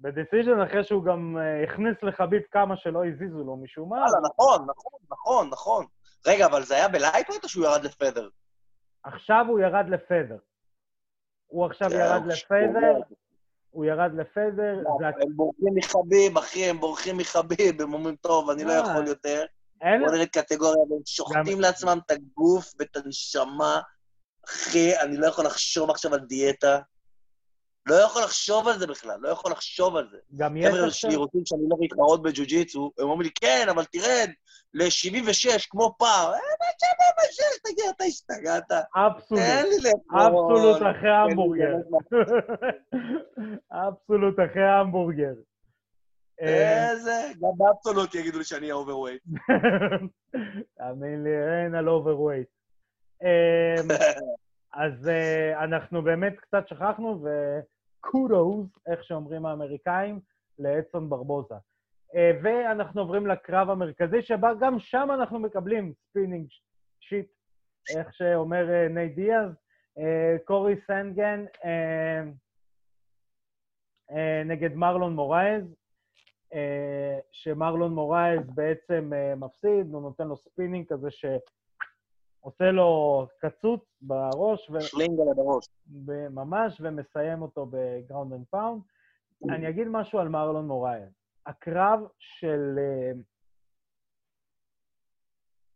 [0.00, 3.96] ב decision אחרי שהוא גם אה, הכניס לחביב כמה שלא הזיזו לו משום מה.
[3.96, 5.84] וואלה, נכון, נכון, נכון, נכון.
[6.26, 8.28] רגע, אבל זה היה ב lightweight או שהוא ירד ל feather?
[9.04, 10.38] עכשיו הוא ירד ל feather.
[11.46, 13.00] הוא עכשיו ירד ל feather,
[13.70, 14.82] הוא ירד ל feather.
[15.00, 19.06] הכ- הם בורחים מחביב, אחי, הם בורחים מחביב, הם אומרים, טוב, אני לא אה, יכול
[19.06, 19.44] יותר.
[19.82, 20.00] אין...
[20.00, 23.80] בוא נרד קטגוריה, והם שוחטים לעצמם את הגוף ואת הנשמה.
[24.48, 26.78] אחי, אני לא יכול לחשוב עכשיו על דיאטה.
[27.86, 30.16] לא יכול לחשוב על זה בכלל, לא יכול לחשוב על זה.
[30.36, 31.10] גם יש חבר'ה עכשיו...
[31.10, 34.30] שלי רוצים שאני לא להתחרות בג'יו-ג'יטסו, הם אומרים לי, כן, אבל תרד
[34.74, 36.32] ל-76 כמו פעם.
[36.32, 37.38] אה, מה 76?
[37.64, 38.72] תגיד, אתה השתגעת?
[38.96, 39.42] absolute.
[39.42, 40.20] תן לי לאכול.
[40.20, 41.74] absolute אחרי המבורגר.
[43.88, 45.32] absolute אחרי המבורגר.
[46.42, 49.22] אה, איזה, גם ב absolute יגידו לי שאני overweight.
[50.78, 51.30] תאמין לי,
[51.64, 52.48] אין על overweight.
[53.22, 53.88] אמ,
[54.84, 60.20] אז אה, אנחנו באמת קצת שכחנו, ו kudos, איך שאומרים האמריקאים,
[60.58, 61.54] לאדסון ברבוזה.
[62.14, 66.46] אה, ואנחנו עוברים לקרב המרכזי, שבה גם שם אנחנו מקבלים spinning
[67.00, 67.26] shit,
[67.96, 69.50] איך שאומר נייט דיאז.
[70.44, 71.44] קורי סנדהגן
[74.44, 75.64] נגד מרלון מורייז,
[77.32, 84.80] שמרלון מורייז בעצם אה, מפסיד, הוא נותן לו ספינינג כזה שעושה לו קצוץ בראש, ו...
[84.80, 85.68] שלינגה לבראש.
[85.86, 88.82] ב- ממש, ומסיים אותו ב ground and pound.
[89.50, 91.08] אני אגיד משהו על מרלון מורייז.
[91.46, 93.12] הקרב של, אה,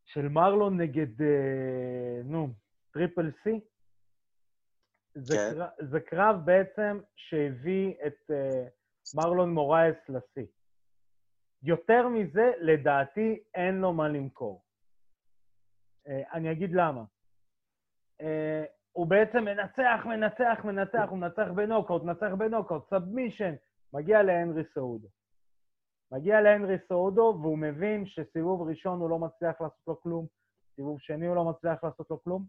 [0.04, 2.48] של מרלון נגד, אה, נו,
[2.92, 3.60] Triple C,
[5.14, 5.54] זה, כן.
[5.54, 8.66] קרב, זה קרב בעצם שהביא את אה,
[9.14, 10.46] מרלון מורייס לשיא.
[11.62, 14.62] יותר מזה, לדעתי, אין לו מה למכור.
[16.08, 17.04] אה, אני אגיד למה.
[18.20, 23.54] אה, הוא בעצם מנצח, מנצח, מנצח, הוא מנצח בנוקאוט, מנצח בנוקאוט, submission,
[23.92, 25.08] מגיע להנרי סחודו.
[26.12, 30.26] מגיע להנרי סחודו, והוא מבין שסיבוב ראשון הוא לא מצליח לעשות לו כלום,
[30.76, 32.44] סיבוב שני הוא לא מצליח לעשות לו כלום.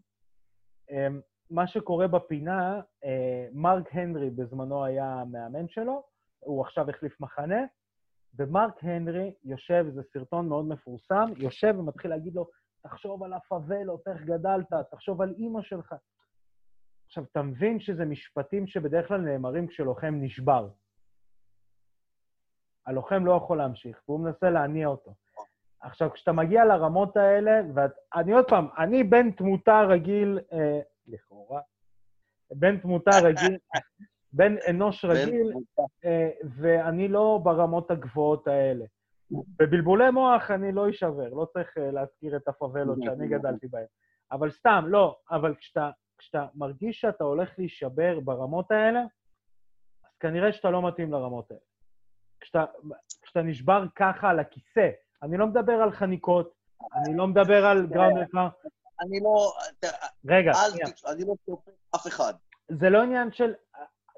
[0.90, 1.06] אה,
[1.50, 2.80] מה שקורה בפינה,
[3.52, 6.02] מרק הנרי בזמנו היה המאמן שלו,
[6.38, 7.64] הוא עכשיו החליף מחנה,
[8.38, 12.48] ומרק הנרי יושב, זה סרטון מאוד מפורסם, יושב ומתחיל להגיד לו,
[12.82, 15.94] תחשוב על הפאבלות, איך גדלת, תחשוב על אימא שלך.
[17.06, 20.68] עכשיו, אתה מבין שזה משפטים שבדרך כלל נאמרים כשלוחם נשבר.
[22.86, 25.14] הלוחם לא יכול להמשיך, והוא מנסה להניע אותו.
[25.80, 31.60] עכשיו, כשאתה מגיע לרמות האלה, ואני עוד פעם, אני בן תמותה רגיל, אה, לכאורה,
[32.50, 33.58] בן תמותה רגיל,
[34.32, 35.52] בן אנוש רגיל,
[36.04, 38.84] אה, ואני לא ברמות הגבוהות האלה.
[39.58, 43.86] בבלבולי מוח אני לא אשבר, לא צריך אה, להזכיר את הפאבלות שאני גדלתי בהן.
[44.32, 49.00] אבל סתם, לא, אבל כשאתה, כשאתה מרגיש שאתה הולך להישבר ברמות האלה,
[50.04, 51.60] אז כנראה שאתה לא מתאים לרמות האלה.
[52.40, 52.64] כשאתה,
[53.22, 54.90] כשאתה נשבר ככה על הכיסא,
[55.22, 56.54] אני לא מדבר על חניקות,
[56.94, 58.52] אני לא מדבר על ground and pound,
[59.00, 59.52] אני לא...
[60.24, 61.14] רגע, אל שנייה.
[61.14, 62.34] אני לא שופט אף אחד.
[62.68, 63.52] זה לא עניין של...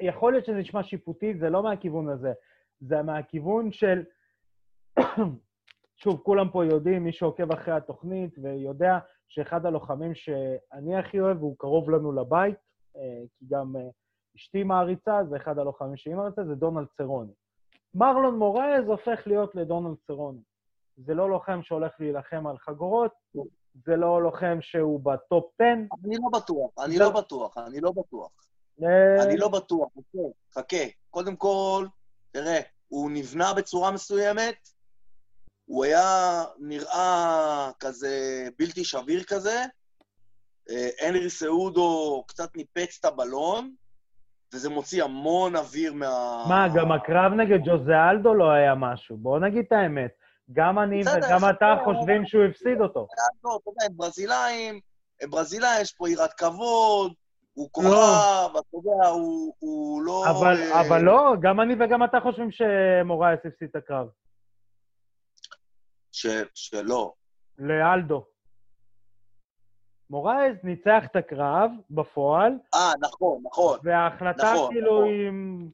[0.00, 2.32] יכול להיות שזה נשמע שיפוטי, זה לא מהכיוון הזה.
[2.80, 4.02] זה מהכיוון של...
[5.96, 11.56] שוב, כולם פה יודעים, מי שעוקב אחרי התוכנית ויודע שאחד הלוחמים שאני הכי אוהב, והוא
[11.58, 12.56] קרוב לנו לבית,
[12.96, 13.88] אה, כי גם אה,
[14.36, 17.32] אשתי מעריצה, זה אחד הלוחמים שהיא מעריצה, זה דונלד צרוני.
[17.94, 20.40] מרלון מורז הופך להיות לדונלד צרוני.
[20.96, 23.12] זה לא לוחם שהולך להילחם על חגורות,
[23.86, 25.64] זה לא לוחם שהוא בטופ 10.
[26.04, 28.30] אני לא בטוח, אני לא בטוח, אני לא בטוח.
[28.82, 30.18] אה, אני לא בטוח, חכה,
[30.54, 30.86] חכה.
[31.10, 31.86] קודם כל,
[32.32, 34.68] תראה, הוא נבנה בצורה מסוימת,
[35.64, 39.64] הוא היה נראה כזה בלתי שביר כזה.
[40.70, 43.74] אה, הנרי סעודו קצת ניפץ את הבלון,
[44.54, 46.44] וזה מוציא המון אוויר מה...
[46.48, 50.10] מה, גם הקרב נגד ג'וזה אלדו לא היה משהו, בואו נגיד את האמת.
[50.52, 53.08] גם אני וגם אתה חושבים שהוא הפסיד אותו.
[53.44, 54.80] לא, אתה יודע, הם ברזילאים,
[55.20, 57.12] הם ברזילאים, יש פה יראת כבוד,
[57.54, 57.88] הוא כוכב,
[58.58, 60.24] אתה יודע, הוא, הוא לא...
[60.30, 64.06] אבל, אה, אבל לא, גם אני וגם אתה חושבים שמורייס הפסיד את הקרב.
[66.12, 67.12] ש, שלא.
[67.58, 68.24] לאלדו.
[70.10, 73.78] מורייס ניצח את הקרב בפועל, אה, נכון, נכון.
[73.82, 75.08] וההחלטה נכון, כאילו נכון.
[75.08, 75.30] היא,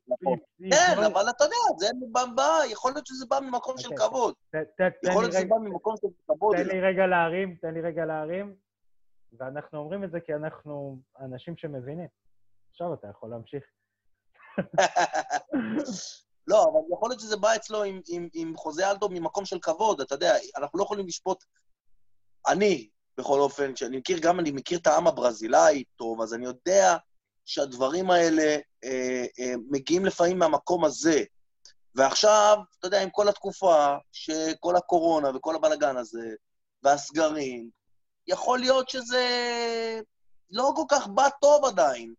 [0.08, 0.38] נכון.
[0.70, 1.86] כן, יכול- אבל אתה יודע, זה
[2.34, 4.06] בא, יכול להיות שזה בא ממקום של אוקיי.
[4.08, 4.34] כבוד.
[4.50, 6.56] ת- ת- יכול להיות שזה בא ממקום של כבוד.
[6.56, 8.54] תן לי רגע להרים, תן לי רגע להרים.
[9.38, 12.08] ואנחנו אומרים את זה כי אנחנו אנשים שמבינים.
[12.70, 13.64] עכשיו אתה יכול להמשיך.
[16.46, 20.00] לא, אבל יכול להיות שזה בא אצלו עם, עם, עם חוזה אלדו ממקום של כבוד,
[20.00, 21.44] אתה יודע, אנחנו לא יכולים לשפוט...
[22.48, 22.88] אני,
[23.18, 26.96] בכל אופן, שאני מכיר, גם אני מכיר את העם הברזילאי טוב, אז אני יודע
[27.44, 31.24] שהדברים האלה אה, אה, מגיעים לפעמים מהמקום הזה.
[31.94, 36.34] ועכשיו, אתה יודע, עם כל התקופה, שכל הקורונה וכל הבלגן הזה,
[36.82, 37.70] והסגרים,
[38.30, 39.24] יכול להיות שזה
[40.50, 42.14] לא כל כך בא טוב עדיין.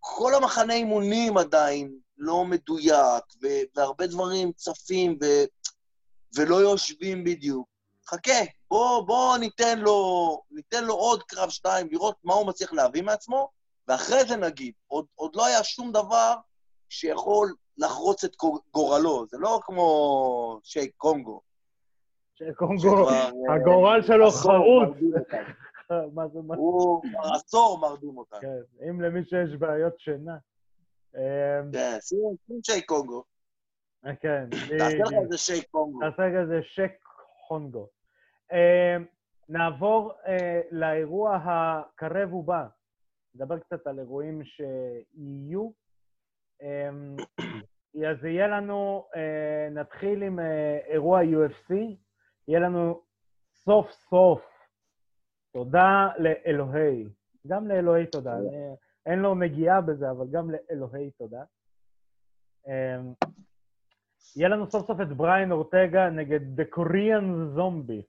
[0.00, 3.24] כל המחנה אימונים עדיין לא מדויק,
[3.76, 5.44] והרבה דברים צפים ו-
[6.36, 7.68] ולא יושבים בדיוק.
[8.06, 13.02] חכה, בוא, בוא ניתן, לו, ניתן לו עוד קרב שתיים, לראות מה הוא מצליח להביא
[13.02, 13.50] מעצמו,
[13.88, 14.74] ואחרי זה נגיד.
[14.86, 16.34] עוד, עוד לא היה שום דבר
[16.88, 19.26] שיכול לחרוץ את גור- גורלו.
[19.30, 21.40] זה לא כמו שייק קונגו.
[22.38, 24.96] שקונגו, אה, הגורל שלו חרוץ.
[26.14, 28.40] מה זה, מה הוא כבר עשור מרדים אותנו.
[28.40, 30.36] כן, אם למישהו יש בעיות שינה.
[31.16, 33.24] אמ, כן, שים שייק קונגו.
[34.20, 35.12] כן, תעשה לך.
[35.22, 36.00] איזה שייק קונגו.
[36.00, 36.92] נעשה כזה שק
[37.48, 37.88] חונגו.
[38.52, 39.04] אמ,
[39.48, 42.66] נעבור אה, לאירוע הקרב ובא.
[43.34, 45.70] נדבר קצת על אירועים שיהיו.
[46.62, 47.16] אמ,
[48.10, 51.74] אז יהיה לנו, אה, נתחיל עם אה, אירוע UFC.
[52.48, 53.00] יהיה לנו
[53.54, 54.42] סוף סוף
[55.52, 57.08] תודה לאלוהי.
[57.46, 58.36] גם לאלוהי תודה.
[59.06, 61.42] אין לו נגיעה בזה, אבל גם לאלוהי תודה.
[62.66, 63.12] אמ,
[64.36, 68.02] יהיה לנו סוף סוף את בריין אורטגה נגד The Korean Zombie.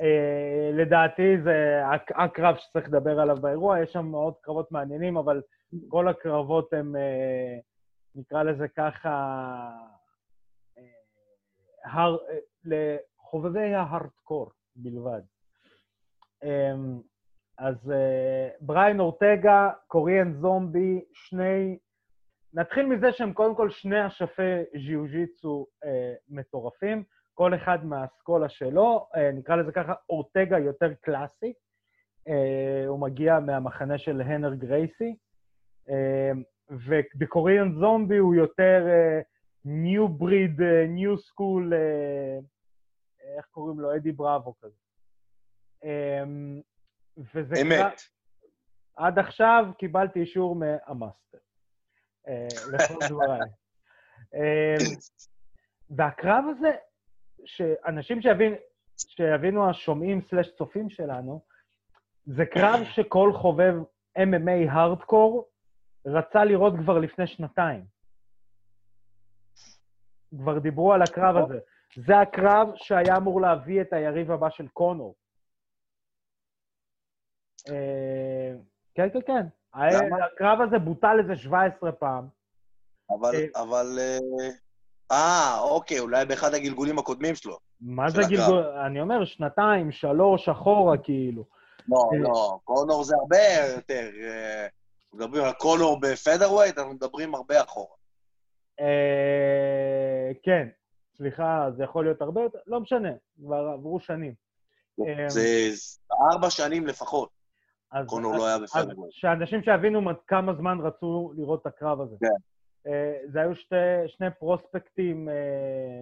[0.00, 5.42] אה, לדעתי זה הק- הקרב שצריך לדבר עליו באירוע, יש שם עוד קרבות מעניינים, אבל
[5.88, 7.58] כל הקרבות הם, אה,
[8.14, 9.10] נקרא לזה ככה,
[11.84, 12.16] הר,
[12.72, 12.96] אה,
[13.32, 15.20] לחובבי ההארדקור בלבד.
[16.44, 16.74] אה,
[17.58, 21.78] אז אה, בריין אורטגה, קוריאן זומבי, שני...
[22.54, 29.32] נתחיל מזה שהם קודם כל שני אשפי ז'יוז'יצו אה, מטורפים, כל אחד מהאסכולה שלו, אה,
[29.32, 31.52] נקרא לזה ככה, אורטגה יותר קלאסי,
[32.86, 35.16] הוא מגיע מהמחנה של הנר גרייסי,
[36.70, 38.86] ובקוריאן זומבי הוא יותר
[39.64, 41.72] new breed, new school,
[43.36, 43.96] איך קוראים לו?
[43.96, 44.76] אדי בראבו כזה.
[45.84, 46.22] אה,
[47.34, 48.00] וזה אמת.
[48.96, 51.38] עד עכשיו קיבלתי אישור מהמאסטר,
[52.28, 53.40] אה, לכל דבריי.
[54.34, 54.74] אה,
[55.90, 56.70] והקרב הזה,
[57.44, 58.54] שאנשים שיבין,
[58.96, 61.44] שיבינו השומעים סלש צופים שלנו,
[62.26, 63.74] זה קרב שכל חובב
[64.18, 65.48] MMA הארדקור
[66.06, 67.84] רצה לראות כבר לפני שנתיים.
[70.38, 71.58] כבר דיברו על הקרב הזה.
[71.96, 75.14] זה הקרב שהיה אמור להביא את היריב הבא של קונור.
[77.68, 78.52] אה,
[78.94, 79.46] כן, כן, כן.
[80.24, 82.28] הקרב הזה בוטל איזה 17 פעם.
[83.10, 83.98] אבל, אה, אבל...
[83.98, 84.18] אה,
[85.12, 87.58] אה, אוקיי, אולי באחד הגלגולים הקודמים שלו.
[87.80, 88.22] מה זה.
[88.28, 88.64] גלגול?
[88.86, 91.44] אני אומר, שנתיים, שלוש, אחורה, כאילו.
[91.88, 91.98] לא.
[92.20, 94.10] לא, קונור זה הרבה יותר...
[95.14, 97.96] מדברים על קונור בפדרווייט, אנחנו מדברים הרבה אחורה.
[100.42, 100.68] כן,
[101.16, 103.10] סליחה, זה יכול להיות הרבה יותר, לא משנה,
[103.44, 104.34] כבר עברו שנים.
[105.00, 105.68] אה, זה
[106.32, 107.30] ארבע שנים לפחות,
[107.92, 109.12] אז- קונור לא היה אז בפדרווייט.
[109.12, 112.16] שאנשים שיבינו כמה זמן רצו לראות את הקרב הזה.
[112.20, 112.26] כן.
[112.90, 115.34] אה, זה היו שתי, שני פרוספקטים אה,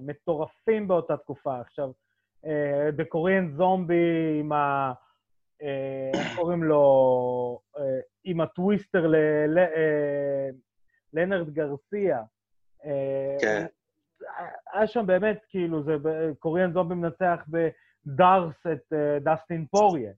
[0.02, 1.60] מטורפים באותה תקופה.
[1.60, 1.90] עכשיו,
[2.46, 4.92] אה, בקוריאן זומבי עם ה...
[6.14, 7.60] איך קוראים לו?
[8.24, 9.16] עם הטוויסטר ל...
[9.46, 10.48] ל אה,
[11.12, 12.22] לנרד גרסיה.
[13.40, 13.66] כן.
[14.72, 15.92] היה שם באמת, כאילו, זה
[16.38, 20.12] קוריאן זומבי מנצח בדארס את אה, דסטין פוריה.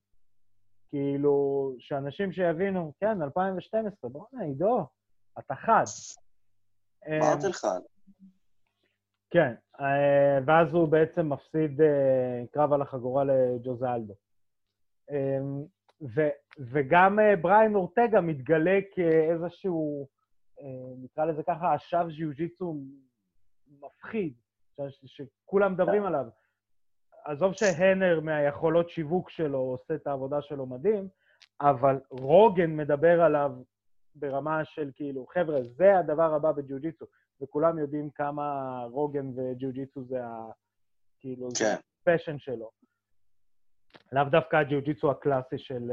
[0.90, 4.86] כאילו, שאנשים שיבינו, כן, 2012, בוא'נה, עידו,
[5.38, 5.84] אתה חד.
[7.08, 7.66] אמרתי אה, לך,
[9.30, 14.14] כן, אה, ואז הוא בעצם מפסיד אה, קרב על החגורה לג'וזה אלדו.
[15.10, 15.38] אה,
[16.16, 20.08] ו- וגם בריין אורטגה מתגלה כאיזשהו,
[21.02, 22.76] נקרא לזה ככה, אשף ז'יוג'יצו
[23.80, 24.34] מפחיד,
[24.88, 26.26] ש- שכולם מדברים עליו.
[27.24, 31.08] עזוב שהנר מהיכולות שיווק שלו עושה את העבודה שלו מדהים,
[31.60, 33.52] אבל רוגן מדבר עליו
[34.14, 37.06] ברמה של כאילו, חבר'ה, זה הדבר הבא בג'יוג'יצו.
[37.40, 40.50] וכולם יודעים כמה רוגן וג'יוג'יצו זה ה...
[41.20, 41.76] כאילו, זה כן.
[42.12, 42.70] ה passion שלו.
[44.12, 45.92] לאו דווקא הג'יוג'יצו הקלאסי של,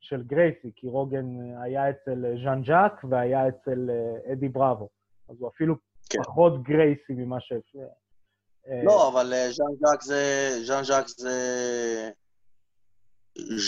[0.00, 1.26] של גרייסי, כי רוגן
[1.62, 4.88] היה אצל ז'אן ז'אק והיה אצל אה, אדי בראבו.
[5.28, 5.74] אז הוא אפילו
[6.12, 6.22] כן.
[6.22, 7.52] פחות גרייסי ממה ש...
[8.68, 10.50] אה, לא, אבל אה, ז'אן ז'אק זה...
[10.64, 12.10] ז'אן ז'אק זה...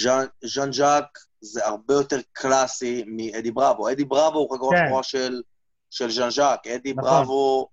[0.02, 3.90] ז'אן- ז'אן ז'אק זה הרבה יותר קלאסי מאדי בראבו.
[3.90, 4.86] אדי בראבו הוא חגורה כן.
[4.86, 5.42] שחורה של,
[5.90, 6.66] של ז'אן ז'אק.
[6.66, 7.10] אדי נכון.
[7.10, 7.68] בראבו,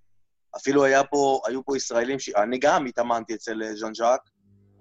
[0.58, 2.30] אפילו היה פה, היו פה ישראלים, ש...
[2.30, 4.22] אני גם התאמנתי אצל אה, ז'אן ז'אק,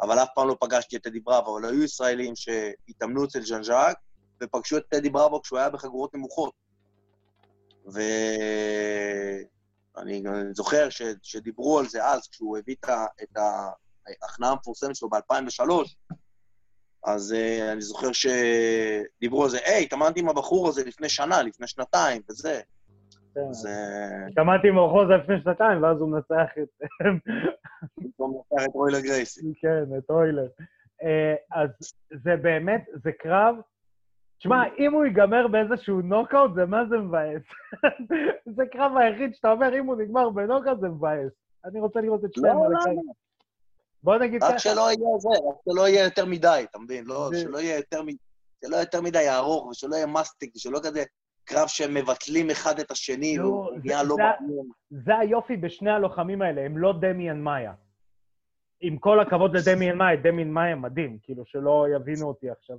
[0.00, 3.96] אבל אף פעם לא פגשתי את אדי בראבו, אבל היו ישראלים שהתאמנו אצל ז'אן ז'אק,
[4.42, 6.52] ופגשו את אדי בראבו כשהוא היה בחגורות נמוכות.
[9.96, 10.22] ואני
[10.52, 11.02] זוכר ש...
[11.22, 12.76] שדיברו על זה אז, כשהוא הביא
[13.22, 13.36] את
[14.22, 15.62] ההכנעה המפורסמת שלו ב-2003,
[17.04, 21.66] אז uh, אני זוכר שדיברו על זה, היי, התאמנתי עם הבחור הזה לפני שנה, לפני
[21.66, 22.60] שנתיים, וזה.
[23.34, 23.40] כן.
[23.50, 26.68] אז אה, שמעתי עם אורחוזה לפני שנתיים, ואז הוא מנצח את...
[28.02, 29.52] פתאום נפתח את רוילר גרייסי.
[29.60, 30.48] כן, את אוילר.
[31.02, 31.70] אה, אז
[32.10, 33.54] זה באמת, זה קרב...
[34.40, 37.42] תשמע, אם הוא ייגמר באיזשהו נוקאוט, זה מה זה מבאס.
[38.56, 41.32] זה קרב היחיד שאתה אומר, אם הוא נגמר בנוקאוט, זה מבאס.
[41.64, 42.94] אני רוצה לראות את שניהם לא, על לא, הקרב.
[42.94, 43.12] לא.
[44.02, 47.04] בוא נגיד רק שלא יהיה זה, רק שלא יהיה יותר מדי, אתה מבין?
[47.04, 48.16] לא, שלא יהיה יותר מדי,
[48.64, 51.04] שלא יהיה יותר מדי ארוך, ושלא יהיה מסטיק, ושלא כזה
[51.44, 54.66] קרב שהם מבטלים אחד את השני, לא, והוא נהיה לא מעניין.
[54.90, 57.72] זה היופי בשני הלוחמים האלה, הם לא דמיאן מאיה.
[58.80, 62.76] עם כל הכבוד לדמיאן מאיה, דמיאן מאיה מדהים, כאילו שלא יבינו אותי עכשיו.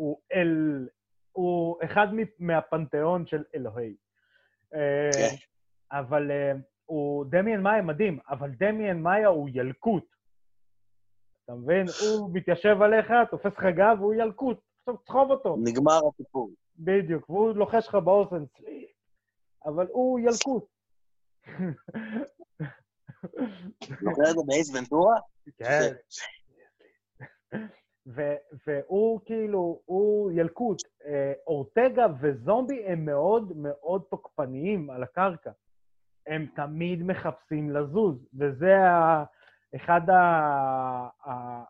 [0.00, 0.88] הוא אל...
[1.32, 2.06] הוא אחד
[2.38, 3.94] מהפנתיאון של אלוהי.
[4.74, 5.36] אה, כן.
[5.92, 6.52] אבל אה,
[6.84, 7.24] הוא...
[7.24, 10.04] דמיאן מאיה מדהים, אבל דמיאן מאיה הוא ילקוט.
[11.44, 11.86] אתה מבין?
[12.02, 14.60] הוא מתיישב עליך, תופס לך גב, והוא ילקוט.
[14.78, 15.56] עכשיו תסחוב אותו.
[15.64, 16.50] נגמר הסיפור.
[16.76, 18.44] בדיוק, והוא לוחש לך באוזן,
[19.64, 20.64] אבל הוא ילקוט.
[23.80, 25.14] זוכר את זה באייס ונטורה?
[25.58, 25.92] כן.
[28.14, 28.36] ו-
[28.66, 30.82] והוא כאילו, הוא ילקוט.
[31.04, 35.50] אה, אורטגה וזומבי הם מאוד מאוד תוקפניים על הקרקע.
[36.26, 39.24] הם תמיד מחפשים לזוז, וזה ה-
[39.76, 40.20] אחד ה...
[41.28, 41.62] ה...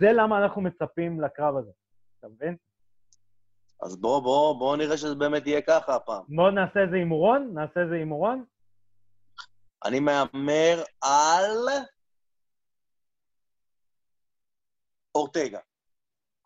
[0.00, 1.70] זה למה אנחנו מצפים לקרב הזה,
[2.18, 2.56] אתה מבין?
[3.82, 6.22] אז בוא, בוא, בוא נראה שזה באמת יהיה ככה הפעם.
[6.28, 8.44] בואו נעשה איזה הימורון, נעשה איזה הימורון.
[9.84, 11.68] אני מהמר על...
[15.14, 15.58] אורטגה.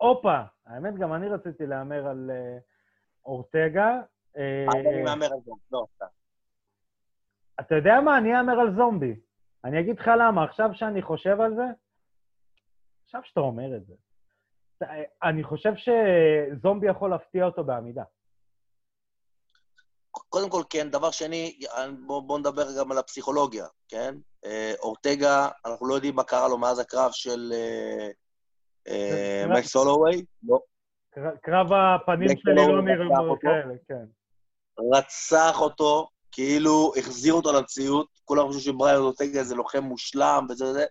[0.01, 2.57] הופה, האמת, גם אני רציתי להמר על אה,
[3.25, 4.01] אורטגה.
[4.37, 5.85] אה, אני מהמר על זה, לא.
[7.59, 8.17] אתה יודע מה?
[8.17, 9.15] אני אאמר על זומבי.
[9.65, 10.43] אני אגיד לך למה.
[10.43, 11.63] עכשיו שאני חושב על זה,
[13.05, 13.93] עכשיו שאתה אומר את זה,
[15.23, 18.03] אני חושב שזומבי יכול להפתיע אותו בעמידה.
[20.11, 20.89] קודם כל, כן.
[20.89, 21.59] דבר שני,
[22.05, 24.15] בואו בוא נדבר גם על הפסיכולוגיה, כן?
[24.45, 28.09] אה, אורטגה, אנחנו לא יודעים מה קרה לו מאז הקרב של אה, אה,
[29.47, 30.25] מקס הולווי.
[30.43, 30.59] לא.
[31.13, 32.61] קר- קרב הפנים שלי לא
[33.29, 33.35] אותו.
[33.41, 34.05] כאלה, כן.
[34.97, 38.07] רצח אותו, כאילו החזיר אותו למציאות.
[38.25, 40.85] כולם חושבים שבריאן אורטגה זה לוחם מושלם וזה וזה.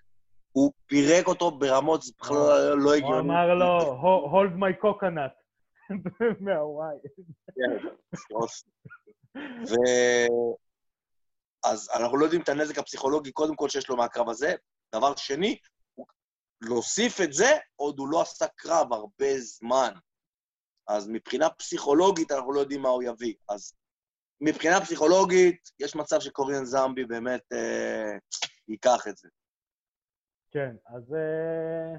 [0.52, 3.18] הוא פירק אותו ברמות, זה בכלל לא- לא הוא הגיוני.
[3.18, 3.78] אמר לו,
[4.32, 5.34] hold my coconut.
[6.44, 6.96] מהוואי.
[7.54, 7.88] כן,
[9.36, 9.74] ו...
[11.64, 14.54] אז אנחנו לא יודעים את הנזק הפסיכולוגי, קודם כל, שיש לו מהקרב הזה.
[14.94, 15.56] דבר שני, הוא...
[16.62, 19.92] להוסיף את זה, עוד הוא לא עשה קרב הרבה זמן.
[20.88, 23.34] אז מבחינה פסיכולוגית, אנחנו לא יודעים מה הוא יביא.
[23.48, 23.74] אז
[24.40, 28.18] מבחינה פסיכולוגית, יש מצב שקוריאן זמבי באמת אה,
[28.68, 29.28] ייקח את זה.
[30.50, 31.14] כן, אז...
[31.14, 31.96] אה,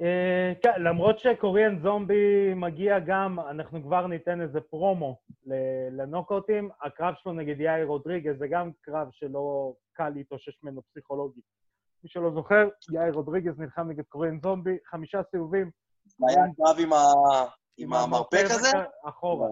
[0.00, 5.20] אה, כן, למרות שקוריאן זומבי מגיע גם, אנחנו כבר ניתן איזה פרומו
[5.90, 6.70] לנוקאוטים.
[6.82, 11.44] הקרב שלו נגד יאיר רודריגז זה גם קרב שלא קל להתאושש ממנו פסיכולוגית.
[12.04, 15.70] מי שלא זוכר, יאיר רודריגז נלחם נגד קוריאן זומבי, חמישה סיבובים.
[16.28, 17.02] היה קרב עם, ה...
[17.76, 18.68] עם המרפק הזה?
[19.08, 19.48] אחורה.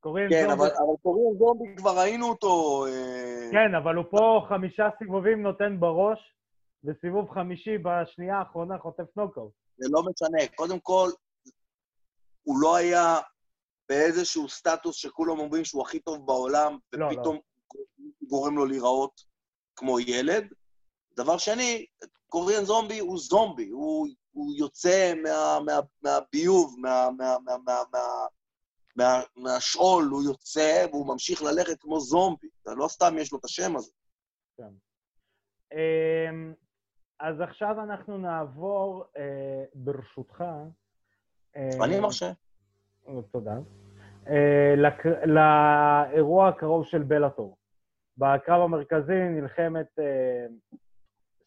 [0.00, 0.54] קוריאן כן, זומבי...
[0.54, 2.84] אבל, אבל קוריאן זומבי כבר ראינו אותו...
[2.86, 3.48] אה...
[3.52, 6.18] כן, אבל הוא פה חמישה סיבובים נותן בראש,
[6.84, 9.52] וסיבוב חמישי בשנייה האחרונה חוטף נוקאוט.
[9.76, 10.48] זה לא משנה.
[10.54, 11.08] קודם כל,
[12.42, 13.18] הוא לא היה
[13.88, 17.38] באיזשהו סטטוס שכולם אומרים שהוא הכי טוב בעולם, לא, ופתאום
[18.22, 19.20] גורם לו להיראות
[19.76, 20.52] כמו ילד.
[21.16, 21.86] דבר שני,
[22.28, 28.00] קוריאן זומבי הוא זומבי, הוא, הוא יוצא מה, מה, מהביוב, מה, מה, מה, מה, מה,
[28.96, 32.48] מה, מהשאול, הוא יוצא והוא ממשיך ללכת כמו זומבי.
[32.64, 33.92] זה לא סתם יש לו את השם הזה.
[35.72, 36.54] אמ,
[37.20, 40.44] אז עכשיו אנחנו נעבור, אה, ברשותך...
[41.56, 42.32] אה, אני מרשה.
[43.32, 43.54] תודה.
[44.28, 47.56] אה, לק- לאירוע הקרוב של בלאטור.
[48.18, 49.86] בקרב המרכזי נלחמת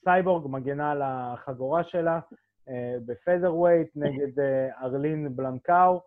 [0.05, 2.19] סייבורג, מגנה על החגורה שלה,
[2.69, 6.01] אה, בפדרווייט נגד אה, ארלין בלנקאו,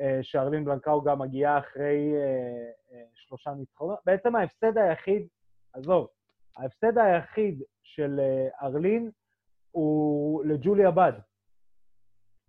[0.00, 2.14] אה, שארלין בלנקאו גם מגיעה אחרי
[3.14, 3.98] שלושה ניצחונות.
[4.06, 5.26] בעצם ההפסד היחיד,
[5.72, 6.08] עזוב,
[6.56, 8.20] ההפסד היחיד של
[8.62, 9.10] ארלין
[9.70, 11.12] הוא לג'וליה בד.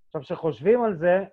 [0.07, 1.23] עכשיו, כשחושבים על זה,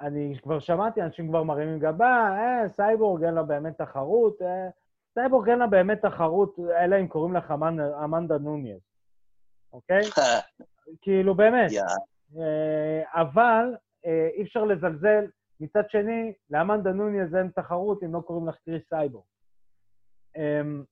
[0.00, 4.68] אני כבר שמעתי, אנשים כבר מרימים גבה, אה, סייבורג אין לה באמת תחרות, אה,
[5.18, 7.54] סייבורג אין לה באמת תחרות, אלא אם קוראים לך
[8.04, 8.80] אמנדה נוניאז,
[9.72, 10.02] אוקיי?
[11.02, 11.70] כאילו, באמת.
[12.38, 13.74] אה, אבל
[14.06, 15.26] אה, אי אפשר לזלזל.
[15.60, 19.24] מצד שני, לאמנדה נוניאז אין תחרות אם לא קוראים לך קריס סייבורג.
[20.36, 20.84] אמ,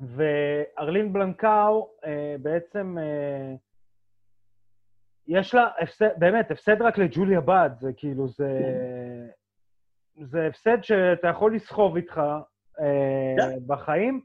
[0.00, 2.96] וארלין בלנקאו אה, בעצם,
[5.26, 8.60] יש לה הפסד, באמת, הפסד רק לג'וליה בד, זה כאילו, זה...
[10.22, 12.20] זה הפסד שאתה יכול לסחוב איתך
[12.80, 13.58] אה, כן.
[13.66, 14.20] בחיים,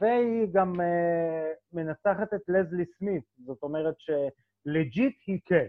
[0.00, 5.66] והיא גם אה, מנצחת את לזלי סמית, זאת אומרת ש legit היא כן.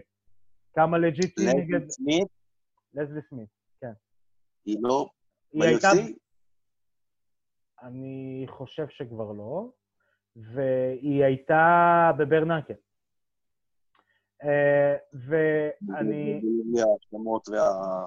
[0.74, 1.70] כמה legit היא נגד...
[1.70, 2.28] ליידי סמית,
[2.94, 3.48] לזלי סמית,
[3.80, 3.92] כן.
[4.64, 5.08] היא לא
[5.52, 5.88] היא הייתה...
[7.82, 9.68] אני חושב שכבר לא,
[10.36, 12.74] והיא הייתה ב bare knuckle.
[14.42, 16.40] אה, ואני...
[16.92, 18.06] ההשלמות וה-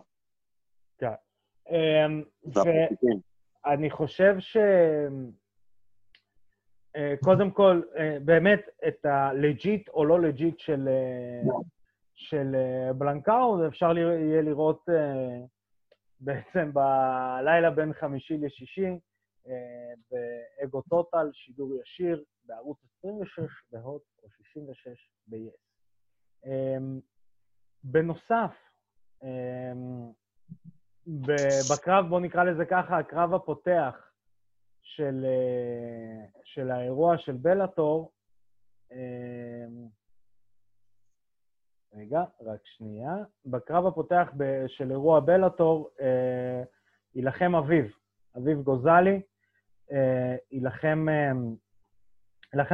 [0.98, 1.14] כן.
[3.68, 4.58] ואני חושב ש...
[6.96, 11.54] אה, קודם כל, אה, באמת, את ה legit או לא legit של, אה,
[12.16, 12.56] של
[12.98, 14.86] בלנקאו, אפשר יהיה לראות
[16.20, 19.00] בעצם בלילה בין חמישי לשישי,
[20.12, 23.40] באגו טוטל, שידור ישיר, בערוץ 26
[23.72, 26.48] בהוט או 66 ב-yes.
[27.84, 28.54] בנוסף,
[31.72, 33.96] בקרב, בואו נקרא לזה ככה, הקרב הפותח
[34.82, 38.12] של, אה, של האירוע של בלאטור,
[38.92, 39.88] אמ,
[41.94, 43.16] רגע, רק שנייה.
[43.46, 46.64] בקרב הפותח ב- של אירוע בלאטור, אה,
[47.16, 47.86] יילחם אביב,
[48.38, 49.22] אביב גוזלי,
[49.92, 51.32] אה, יילחם, אה,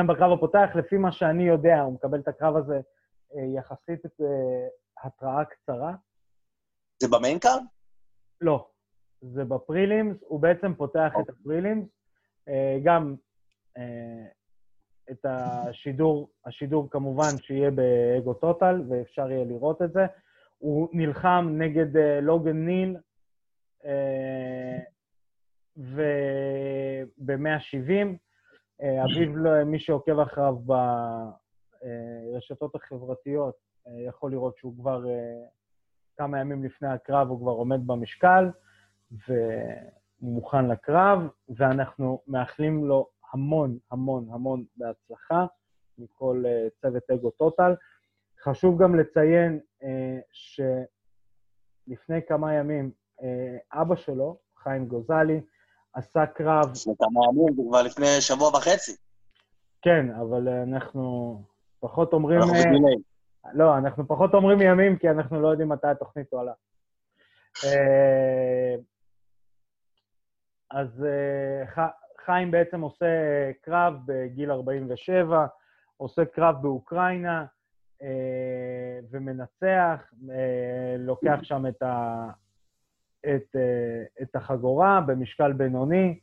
[0.07, 0.69] בקרב הפותח.
[0.75, 2.81] לפי מה שאני יודע, הוא מקבל את הקרב הזה
[3.35, 5.95] אה, יחסית בהתראה קצרה.
[7.01, 7.63] זה ב main card?
[8.43, 8.67] לא,
[9.21, 11.85] זה ב prelims, הוא בעצם פותח את ה prelims.
[12.47, 13.15] אה, גם
[13.77, 14.25] אה,
[15.11, 20.05] את השידור, השידור כמובן שיהיה באגו טוטל, ואפשר יהיה לראות את זה.
[20.57, 22.97] הוא נלחם נגד אה, לוגן ניל,
[23.85, 24.79] אה,
[25.77, 27.27] וב-170.
[29.03, 30.55] אביב, לא- מי שעוקב אחריו
[32.31, 33.55] ברשתות החברתיות,
[34.07, 35.05] יכול לראות שהוא כבר
[36.17, 38.49] כמה ימים לפני הקרב, הוא כבר עומד במשקל,
[39.11, 45.45] והוא מוכן לקרב, ואנחנו מאחלים לו המון, המון, המון בהצלחה
[45.97, 47.75] מכל אה, צוות אגו טוטל.
[48.43, 50.19] חשוב גם לציין אה,
[51.87, 52.91] שלפני כמה ימים
[53.23, 55.41] אה, אבא שלו, חיים גוזלי,
[55.93, 58.95] עשה קרב, כמה ימים, זה כבר לפני שבוע וחצי.
[59.81, 61.41] כן, אבל אנחנו
[61.79, 62.39] פחות אומרים...
[62.39, 62.95] אנחנו אה, בדיליי.
[63.53, 66.53] לא, אנחנו פחות אומרים ימים, כי אנחנו לא יודעים מתי התוכנית עולה.
[67.65, 68.75] אה,
[70.71, 71.85] אז אה,
[72.25, 73.05] חיים בעצם עושה
[73.61, 75.45] קרב בגיל 47,
[75.97, 77.45] עושה קרב באוקראינה
[78.01, 80.13] אה, ומנצח,
[80.99, 81.65] לוקח שם
[84.21, 86.19] את החגורה במשקל בינוני,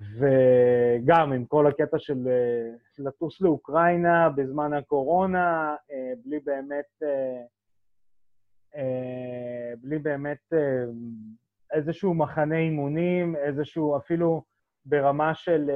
[0.00, 7.02] וגם עם כל הקטע של אה, לטוס לאוקראינה בזמן הקורונה, אה, בלי באמת,
[8.74, 10.52] אה, בלי באמת
[11.72, 14.42] איזשהו מחנה אימונים, איזשהו, אפילו
[14.84, 15.70] ברמה של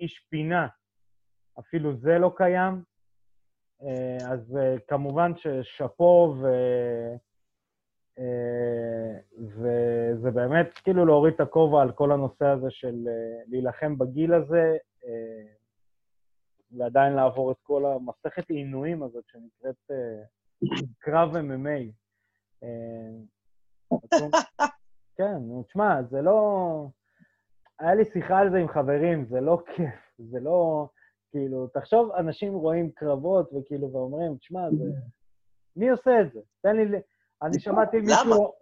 [0.00, 0.66] איש פינה,
[1.58, 2.82] אפילו זה לא קיים.
[4.28, 6.46] אז כמובן ששאפו ו...
[8.18, 14.34] אה, וזה באמת כאילו להוריד את הכובע על כל הנושא הזה של אה, להילחם בגיל
[14.34, 15.52] הזה, אה,
[16.78, 19.90] ועדיין לעבור את כל המסכת עינויים הזאת שנקראת
[20.98, 21.92] קרב MMA.
[25.16, 26.88] כן, תשמע, זה לא...
[27.78, 30.88] היה לי שיחה על זה עם חברים, זה לא כיף, זה לא...
[31.30, 34.84] כאילו, תחשוב, אנשים רואים קרבות וכאילו, ואומרים, תשמע, זה...
[35.76, 36.40] מי עושה את זה?
[36.62, 36.98] תן לי...
[37.42, 37.96] אני שמעתי?
[38.00, 38.52] מישהו...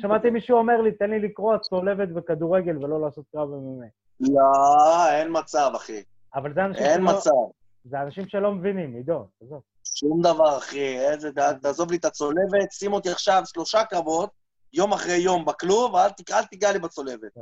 [0.00, 3.86] שמעתי מישהו אומר לי, תן לי לקרוע צולבת בכדורגל ולא לעשות קרב MMA.
[4.20, 6.02] לא, אין מצב, אחי.
[6.34, 7.16] אבל זה אנשים אין שלא...
[7.16, 7.30] מצב.
[7.84, 9.62] זה אנשים שלא מבינים, עידו, עזוב.
[9.84, 10.98] שום דבר, אחי.
[10.98, 11.30] איזה...
[11.62, 14.30] תעזוב לי את הצולבת, שים אותי עכשיו שלושה קרבות,
[14.72, 17.36] יום אחרי יום בכלוב, אל ת- אל תיגע לי בצולבת.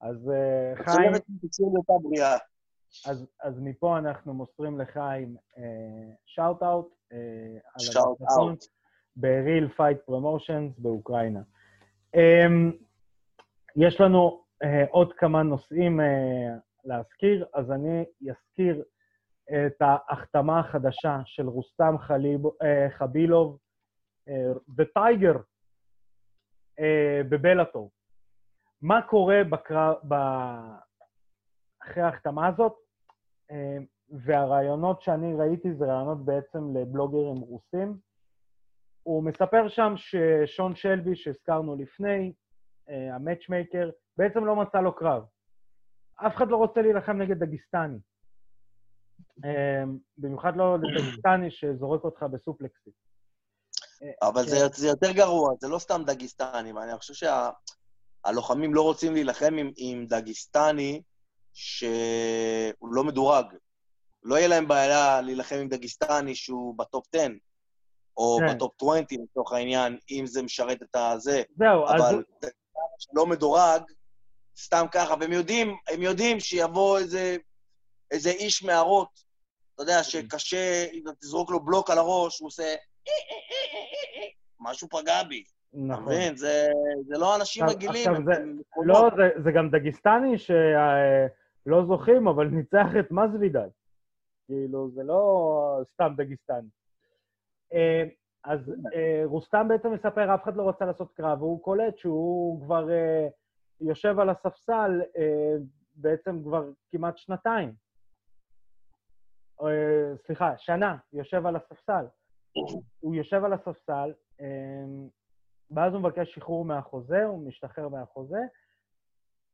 [0.00, 2.36] אז אה, חיים, הצולבת תקשור לי אותה בריאה.
[3.06, 5.36] אז, אז מפה אנחנו מוסרים לחיים
[6.26, 7.18] shout-out אה,
[9.16, 11.40] ב-real fight promotions באוקראינה.
[12.16, 12.72] Um,
[13.76, 18.82] יש לנו אה, עוד כמה נושאים אה, להזכיר, אז אני אזכיר
[19.50, 23.58] את ההחתמה החדשה של רוסטם חליב, אה, חבילוב,
[26.78, 27.90] אה, בבלאטור.
[28.82, 30.14] מה קורה בקרב, ב...
[31.82, 32.74] אחרי ההחתמה הזאת?
[33.50, 33.78] אה,
[34.10, 37.98] והרעיונות שאני ראיתי זה רעיונות בעצם לבלוגרים רוסים.
[39.04, 42.32] הוא מספר שם ששון שלבי, שהזכרנו לפני,
[42.88, 45.22] אה, ה matchmaker, בעצם לא מצא לו קרב.
[46.16, 47.98] אף אחד לא רוצה להילחם נגד דגיסטני.
[49.44, 49.84] אה,
[50.18, 52.92] במיוחד לא דגיסטני שזורק אותך בסופלקסים.
[54.02, 56.78] אה, אבל זה, זה יותר גרוע, זה לא סתם דגיסטנים.
[56.78, 57.28] אני חושב
[58.24, 61.02] שהלוחמים לא רוצים להילחם עם, עם דגיסטני
[61.52, 63.46] שהוא לא מדורג.
[64.22, 67.26] לא יהיה להם בעיה להילחם עם דגיסטני שהוא ב top 10,
[68.16, 68.54] או כן.
[68.54, 71.42] בטופ 20 לצורך העניין, אם זה משרת את הזה.
[71.58, 72.00] זהו, אז...
[72.02, 72.22] אבל
[73.14, 73.82] לא מדורג,
[74.58, 77.36] סתם ככה, והם יודעים, הם יודעים שיבוא איזה,
[78.10, 79.08] איזה איש מערות,
[79.74, 82.74] אתה יודע, שקשה, אם תזרוק לו בלוק על הראש, הוא עושה...
[84.60, 85.44] משהו פגע בי.
[85.72, 86.04] נכון.
[86.04, 86.36] מבין?
[86.36, 86.66] זה,
[87.06, 88.42] זה לא אנשים עכשיו- רגילים, עכשיו זה-
[88.84, 89.10] לא.
[89.16, 93.68] זה, זה גם דגיסטני שלא זוכים, אבל ניצח את מזוידל.
[94.46, 96.68] כאילו, זה לא סתם דגיסטני.
[97.74, 98.04] אה,
[98.44, 102.90] אז אה, רוסטם בעצם מספר, אף אחד לא רוצה לעשות קרב, והוא קולט שהוא כבר
[102.90, 103.28] אה,
[103.80, 105.02] יושב על הספסל
[105.96, 107.72] בעצם כבר כמעט שנתיים.
[110.26, 112.04] סליחה, שנה, יושב על הספסל.
[113.00, 114.12] הוא יושב על הספסל,
[115.70, 118.38] ואז הוא מבקש שחרור מהחוזה, הוא משתחרר מהחוזה.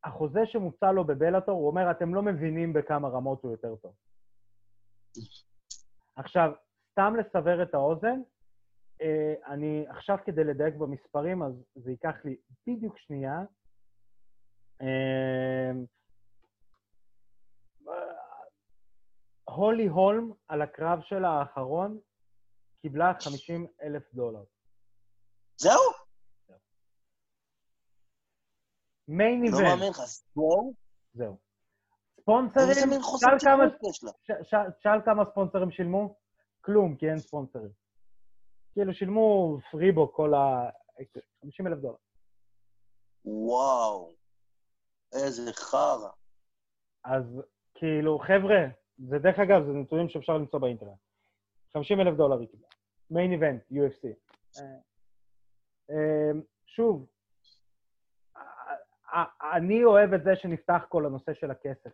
[0.04, 3.94] החוזה שמוצע לו בבלאטור, הוא אומר, אתם לא מבינים בכמה רמות הוא יותר טוב.
[6.16, 6.52] עכשיו,
[7.01, 8.20] סתם לסבר את האוזן,
[9.03, 12.36] אה, אני עכשיו כדי לדייק במספרים, אז זה ייקח לי
[12.66, 13.38] בדיוק שנייה.
[14.82, 15.70] אה,
[19.44, 21.98] הולי הולם, על הקרב שלה האחרון,
[22.82, 24.42] קיבלה 50 אלף דולר.
[25.57, 25.80] זהו?
[29.09, 29.98] מיין לא איבנט, מאמין לך,
[30.34, 30.74] זהו?
[31.14, 31.38] זהו.
[32.20, 32.66] ספונסרים,
[34.22, 36.19] ש- שאל כמה ספונסרים שילמו?
[36.70, 37.70] כלום, כי אין ספונסרים.
[38.72, 40.70] כאילו שילמו פריבו כל ה...
[41.42, 41.96] 50 אלף דולר.
[43.24, 44.12] וואו,
[45.12, 46.10] איזה חרא.
[47.04, 47.42] אז
[47.74, 48.66] כאילו, חבר'ה,
[48.98, 50.98] זה דרך אגב, זה נתונים שאפשר למצוא באינטרנט.
[51.72, 52.68] 50 אלף דולר היא קיבלה.
[53.10, 54.08] מיין איבנט, UFC.
[56.66, 57.06] שוב,
[58.36, 58.42] אה,
[59.12, 61.90] אה, אני אוהב את זה שנפתח כל הנושא של הכסף.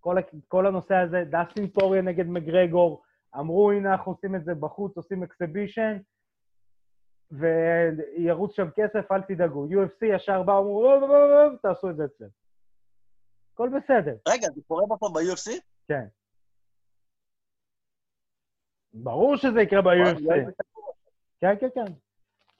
[0.00, 0.16] כל,
[0.48, 3.02] כל הנושא הזה, דסטין פוריה נגד מגרגור,
[3.36, 5.96] אמרו, הנה, אנחנו עושים את זה בחוץ, עושים אקסיבישן,
[7.30, 9.66] וירוץ שם כסף, אל תדאגו.
[9.66, 12.30] UFC ישר באו, אמרו, "לא, לא, לא, לא, תעשו את זה אצלנו.
[13.54, 14.16] הכל בסדר.
[14.28, 15.60] רגע, זה קורה בסוף ב-UFC?
[15.88, 16.06] כן.
[18.92, 20.24] ברור שזה יקרה ב-UFC.
[21.40, 21.92] כן, כן, כן.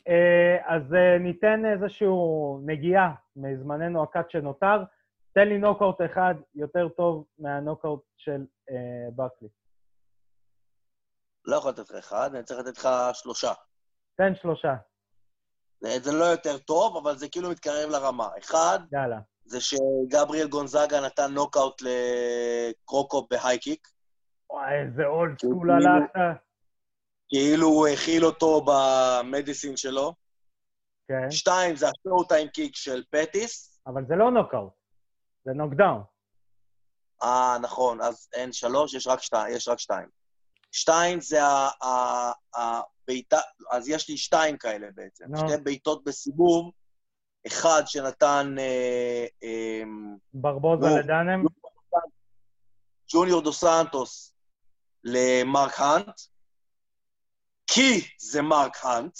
[0.08, 4.84] אה, אז אה, ניתן איזשהו נגיעה מזמננו הקט שנותר.
[5.32, 9.48] תן לי נוקאוט אחד יותר טוב מהנוקאוט של אה, ברקלי.
[11.48, 13.52] לא יכול לתת לך אחד, אני צריך לתת לך שלושה.
[14.16, 14.74] תן שלושה,
[15.80, 18.28] זה, זה לא יותר טוב, אבל זה כאילו מתקרב לרמה.
[18.38, 19.18] אחד, יאללה.
[19.44, 23.88] זה שגבריאל גונזאגה נתן נוקאוט לקרוקו ב high kick,
[24.50, 26.40] וואי, איזה old school כאילו- הלכת.
[27.28, 30.14] כאילו הוא האכיל אותו ב medicine שלו.
[31.08, 33.80] כן, שתיים, זה ה showtime kick של פטיס.
[33.86, 34.72] אבל זה לא נוקאוט,
[35.44, 36.02] זה knockdown.
[37.22, 39.56] אה, נכון, אז אין שלוש, יש רק שתיים.
[39.56, 40.08] יש רק שתיים.
[40.72, 41.40] שתיים זה
[42.54, 43.40] הבעיטה,
[43.70, 45.24] אז יש לי שתיים כאלה בעצם.
[45.28, 45.38] נו.
[45.38, 46.70] שתי בעיטות בסיבוב,
[47.46, 49.82] אחד שנתן אה, אה,
[50.34, 50.98] ברבוזה נו.
[50.98, 51.44] לדנם,
[53.12, 54.32] ג'וניור דו סנטוס
[55.04, 56.20] למרק האנט,
[57.66, 59.18] כי זה מרק האנט,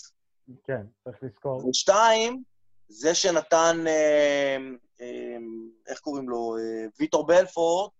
[0.65, 1.69] כן, צריך לזכור.
[1.69, 2.43] ושתיים,
[2.89, 4.57] זה שנתן, אה,
[5.01, 5.37] אה,
[5.87, 7.91] איך קוראים לו, אה, ויטור בלפורד,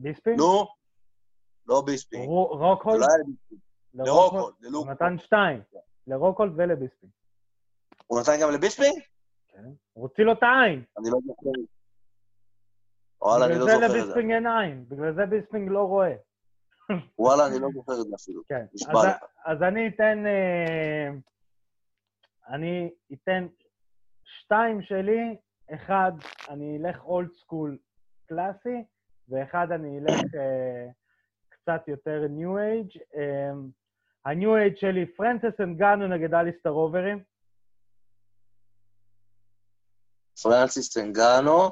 [0.00, 0.02] ל...
[0.02, 0.36] ביספין?
[0.36, 0.66] נו,
[1.66, 2.16] לא זה
[2.64, 3.06] רוקהולד?
[3.94, 4.04] לא.
[4.04, 4.88] לרוקהולד, הוא ללוק.
[4.88, 5.62] נתן שתיים,
[6.06, 7.10] לרוקהולד ולביספין.
[8.06, 9.02] הוא נתן גם לביספינג?
[9.48, 9.64] כן.
[9.92, 10.84] הוא הוציא לו את העין.
[10.98, 11.50] אני לא זוכר.
[13.22, 13.98] וואלה, אני לא בגלל זה זוכר את זה.
[13.98, 16.14] לביספינג אין עין, בגלל זה ביספינג לא רואה.
[17.18, 18.42] וואלה, אני לא זוכר את זה אפילו.
[18.48, 18.64] כן.
[19.44, 20.26] אז אני אתן...
[20.26, 21.10] אה,
[22.48, 23.46] אני אתן
[24.24, 25.36] שתיים שלי,
[25.74, 26.12] אחד,
[26.48, 27.78] אני אלך old school
[28.26, 28.84] קלאסי,
[29.30, 30.86] ואחד אני אלך אה,
[31.48, 32.88] קצת יותר new age.
[34.24, 37.22] ה new age שלי, פרנסס אנגאנו נגד אליסטר אוברים.
[40.42, 41.70] פרנסיס אנגנו.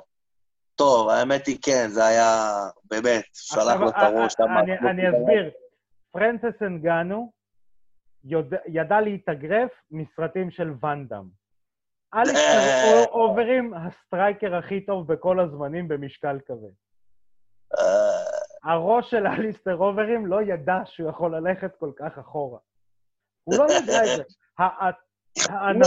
[0.75, 2.47] טוב, האמת היא כן, זה היה
[2.85, 4.35] באמת, שלח לו את הראש.
[4.41, 5.51] אה, אני, אסביר.
[6.11, 7.33] פרנסס אנגנו
[8.69, 11.25] ידע להתאגרף מסרטים של ואנדאם.
[12.15, 13.05] אליסטר אה.
[13.05, 16.88] אוברים, ה striker הכי טוב בכל הזמנים במשקל כבד.
[17.79, 22.59] אה, הראש של אליסטר אוברים לא ידע שהוא יכול ללכת כל כך אחורה.
[23.45, 24.23] הוא לא ידע את זה.
[24.59, 25.87] לא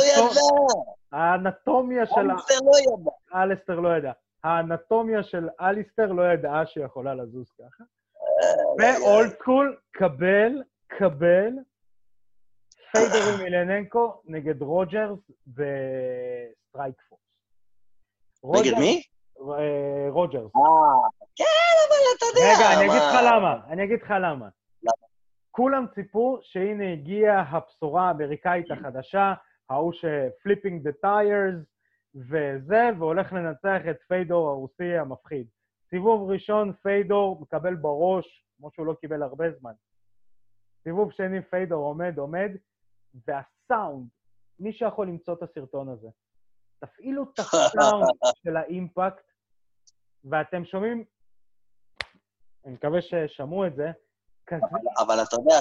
[1.12, 3.12] האנטומיה של אליסטר לא ידע.
[3.36, 4.12] אליסטר לא ידע.
[4.44, 7.84] האנטומיה של אליסטר לא ידעה שהיא יכולה לזוז ככה.
[8.80, 11.54] ו old school, קבל, קבל,
[12.92, 18.66] פיידור אמיליאננקו נגד רוג'רס ב Strikeforce.
[18.66, 19.04] נגד מי?
[19.40, 20.52] אה, רוג'רס.
[21.36, 21.44] כן,
[21.88, 22.54] אבל אתה יודע.
[22.56, 23.60] רגע, אני אגיד לך למה.
[23.68, 24.14] אני אגיד לך.
[24.22, 24.50] למה?
[25.52, 29.34] כולם ציפו שהנה הגיעה הבשורה האמריקאית החדשה,
[29.70, 31.66] ההוא ש flipping the tires
[32.16, 35.48] וזה, והולך לנצח את פיידור הרוסי המפחיד.
[35.90, 39.74] סיבוב ראשון, פיידור מקבל בראש, כמו שהוא לא קיבל הרבה זמן.
[40.84, 42.52] סיבוב שני, פיידור עומד, עומד,
[43.28, 44.08] והסאונד,
[44.60, 46.08] מי שיכול למצוא את הסרטון הזה,
[46.80, 48.06] תפעילו את הסאונד
[48.44, 49.32] של ה impact,
[50.24, 51.04] ואתם שומעים,
[52.66, 53.88] אני מקווה ששמעו את זה,
[54.48, 54.62] כזה,
[54.98, 55.56] אבל אתה יודע,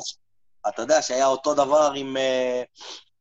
[0.68, 2.62] אתה יודע שהיה אותו דבר עם, אה,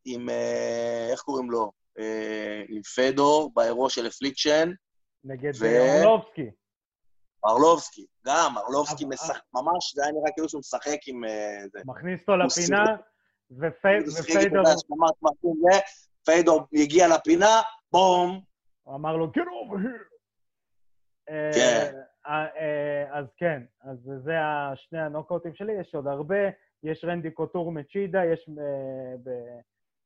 [0.04, 1.72] עם, אה, איך קוראים לו?
[1.98, 4.70] אה, עם פדור באירוע של Affliction,
[5.24, 5.66] נגד ו-
[6.04, 6.50] ארלובסקי.
[7.46, 11.20] ארלובסקי, גם, ארלובסקי אבל- משחק, ממש, זה היה נראה כאילו שהוא משחק עם
[11.72, 11.80] זה.
[11.84, 12.84] מכניס אותו לפינה,
[13.50, 14.64] ופיידור,
[16.24, 17.60] פיידור הגיע לפינה,
[17.92, 18.40] בום,
[18.82, 20.10] הוא אמר לו, get over here.
[21.54, 21.92] כן.
[22.26, 26.36] אה, אה, אז כן, אז זה השני הנוקאוטים שלי, יש עוד הרבה,
[26.82, 28.64] יש רנדי קוטור מצ'ידה, יש אה,
[29.24, 29.60] ב-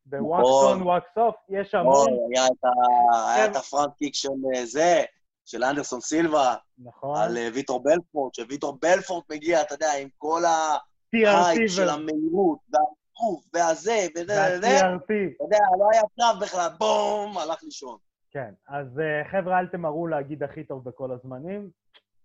[0.06, 0.72] בוואקס נכון.
[0.72, 3.56] און, וואקס אוף, יש אוי, המון, היה את ה- היה את כן.
[3.58, 4.28] הפרנט קיק של
[4.64, 5.02] זה,
[5.44, 11.70] של אנדרסון סילבה, נכון, על ויטור בלפורט, שוויטור בלפורט מגיע, אתה יודע, עם כל ההייפ
[11.70, 14.22] של המהירות, והגוף, והזה, וזה,
[14.56, 14.78] וזה.
[14.78, 17.98] אתה יודע, לא היה קרב בכלל, בום, הלך לישון.
[18.30, 18.86] כן, אז
[19.30, 21.70] חבר'ה, אל תמהרו להגיד הכי טוב בכל הזמנים,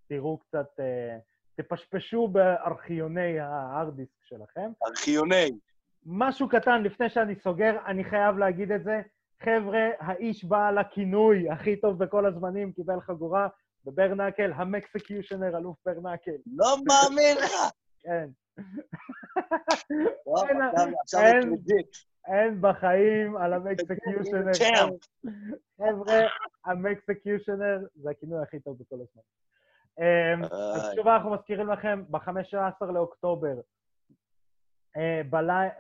[0.10, 1.18] תראו קצת, אה,
[1.56, 4.72] תפשפשו בארכיוני ההארד דיסק שלכם.
[4.88, 5.52] ארכיוני.
[6.06, 9.02] משהו קטן, לפני שאני סוגר, אני חייב להגיד את זה.
[9.44, 13.48] חבר'ה, האיש בעל הכינוי הכי טוב בכל הזמנים, קיבל חגורה
[13.86, 16.32] בברנקל, המקסקיושנר, אלוף ברנקל.
[16.48, 17.52] לא מאמין לך.
[18.00, 18.30] כן.
[22.28, 24.52] אין- בחיים על המקסקיושנר.
[25.78, 26.20] חבר'ה,
[26.66, 29.22] המקסקיושנר זה הכינוי הכי טוב בכל הזמן.
[30.00, 30.92] אמ, אז.
[30.96, 33.60] שוב אנחנו מזכירים לכם, ב-15 לאוקטובר,
[34.98, 35.22] אה,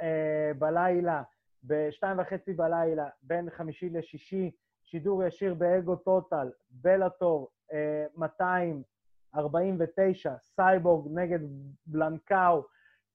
[0.01, 1.23] אה, בלילה,
[1.63, 4.51] בשתיים וחצי בלילה, בין חמישי לשישי,
[4.83, 11.39] שידור ישיר באגו טוטל, Bellator, אה, 249, סייבורג נגד
[11.85, 12.63] בלנקאו,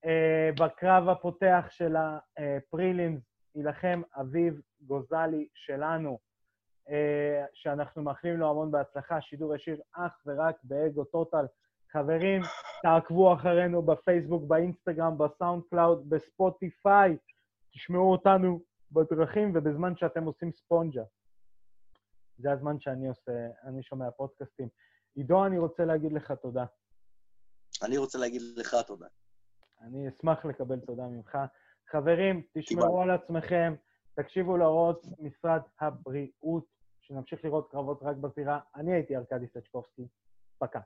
[0.04, 3.22] אה, בקרב הפותח של ה prelims,
[3.54, 6.16] יילחם אביב גוזלי שלנו, אה,
[7.52, 11.46] שאנחנו מאחלים לו המון בהצלחה, שידור ישיר אך ורק באגו טוטל.
[11.92, 12.42] חברים,
[12.82, 17.16] תעקבו אחרינו בפייסבוק, באינסטגרם, בסאונד קלאוד, בספוטיפיי.
[17.72, 18.60] תשמעו אותנו
[18.92, 21.02] בדרכים ובזמן שאתם עושים ספונג'ה.
[22.38, 23.32] זה הזמן שאני עושה,
[23.64, 24.68] אני שומע פודקאסטים.
[25.14, 26.64] עידו, אני רוצה להגיד לך תודה.
[27.82, 29.06] אני רוצה להגיד לך תודה.
[29.80, 31.38] אני אשמח לקבל תודה ממך.
[31.90, 33.02] חברים, תשמרו.
[33.02, 33.74] על עצמכם,
[34.14, 36.73] תקשיבו להוראות משרד הבריאות,
[37.06, 38.60] שנמשיך לראות קרבות רק בזירה.
[38.74, 40.06] אני הייתי ארכדי סצ'קובסקי,
[40.58, 40.80] פקה.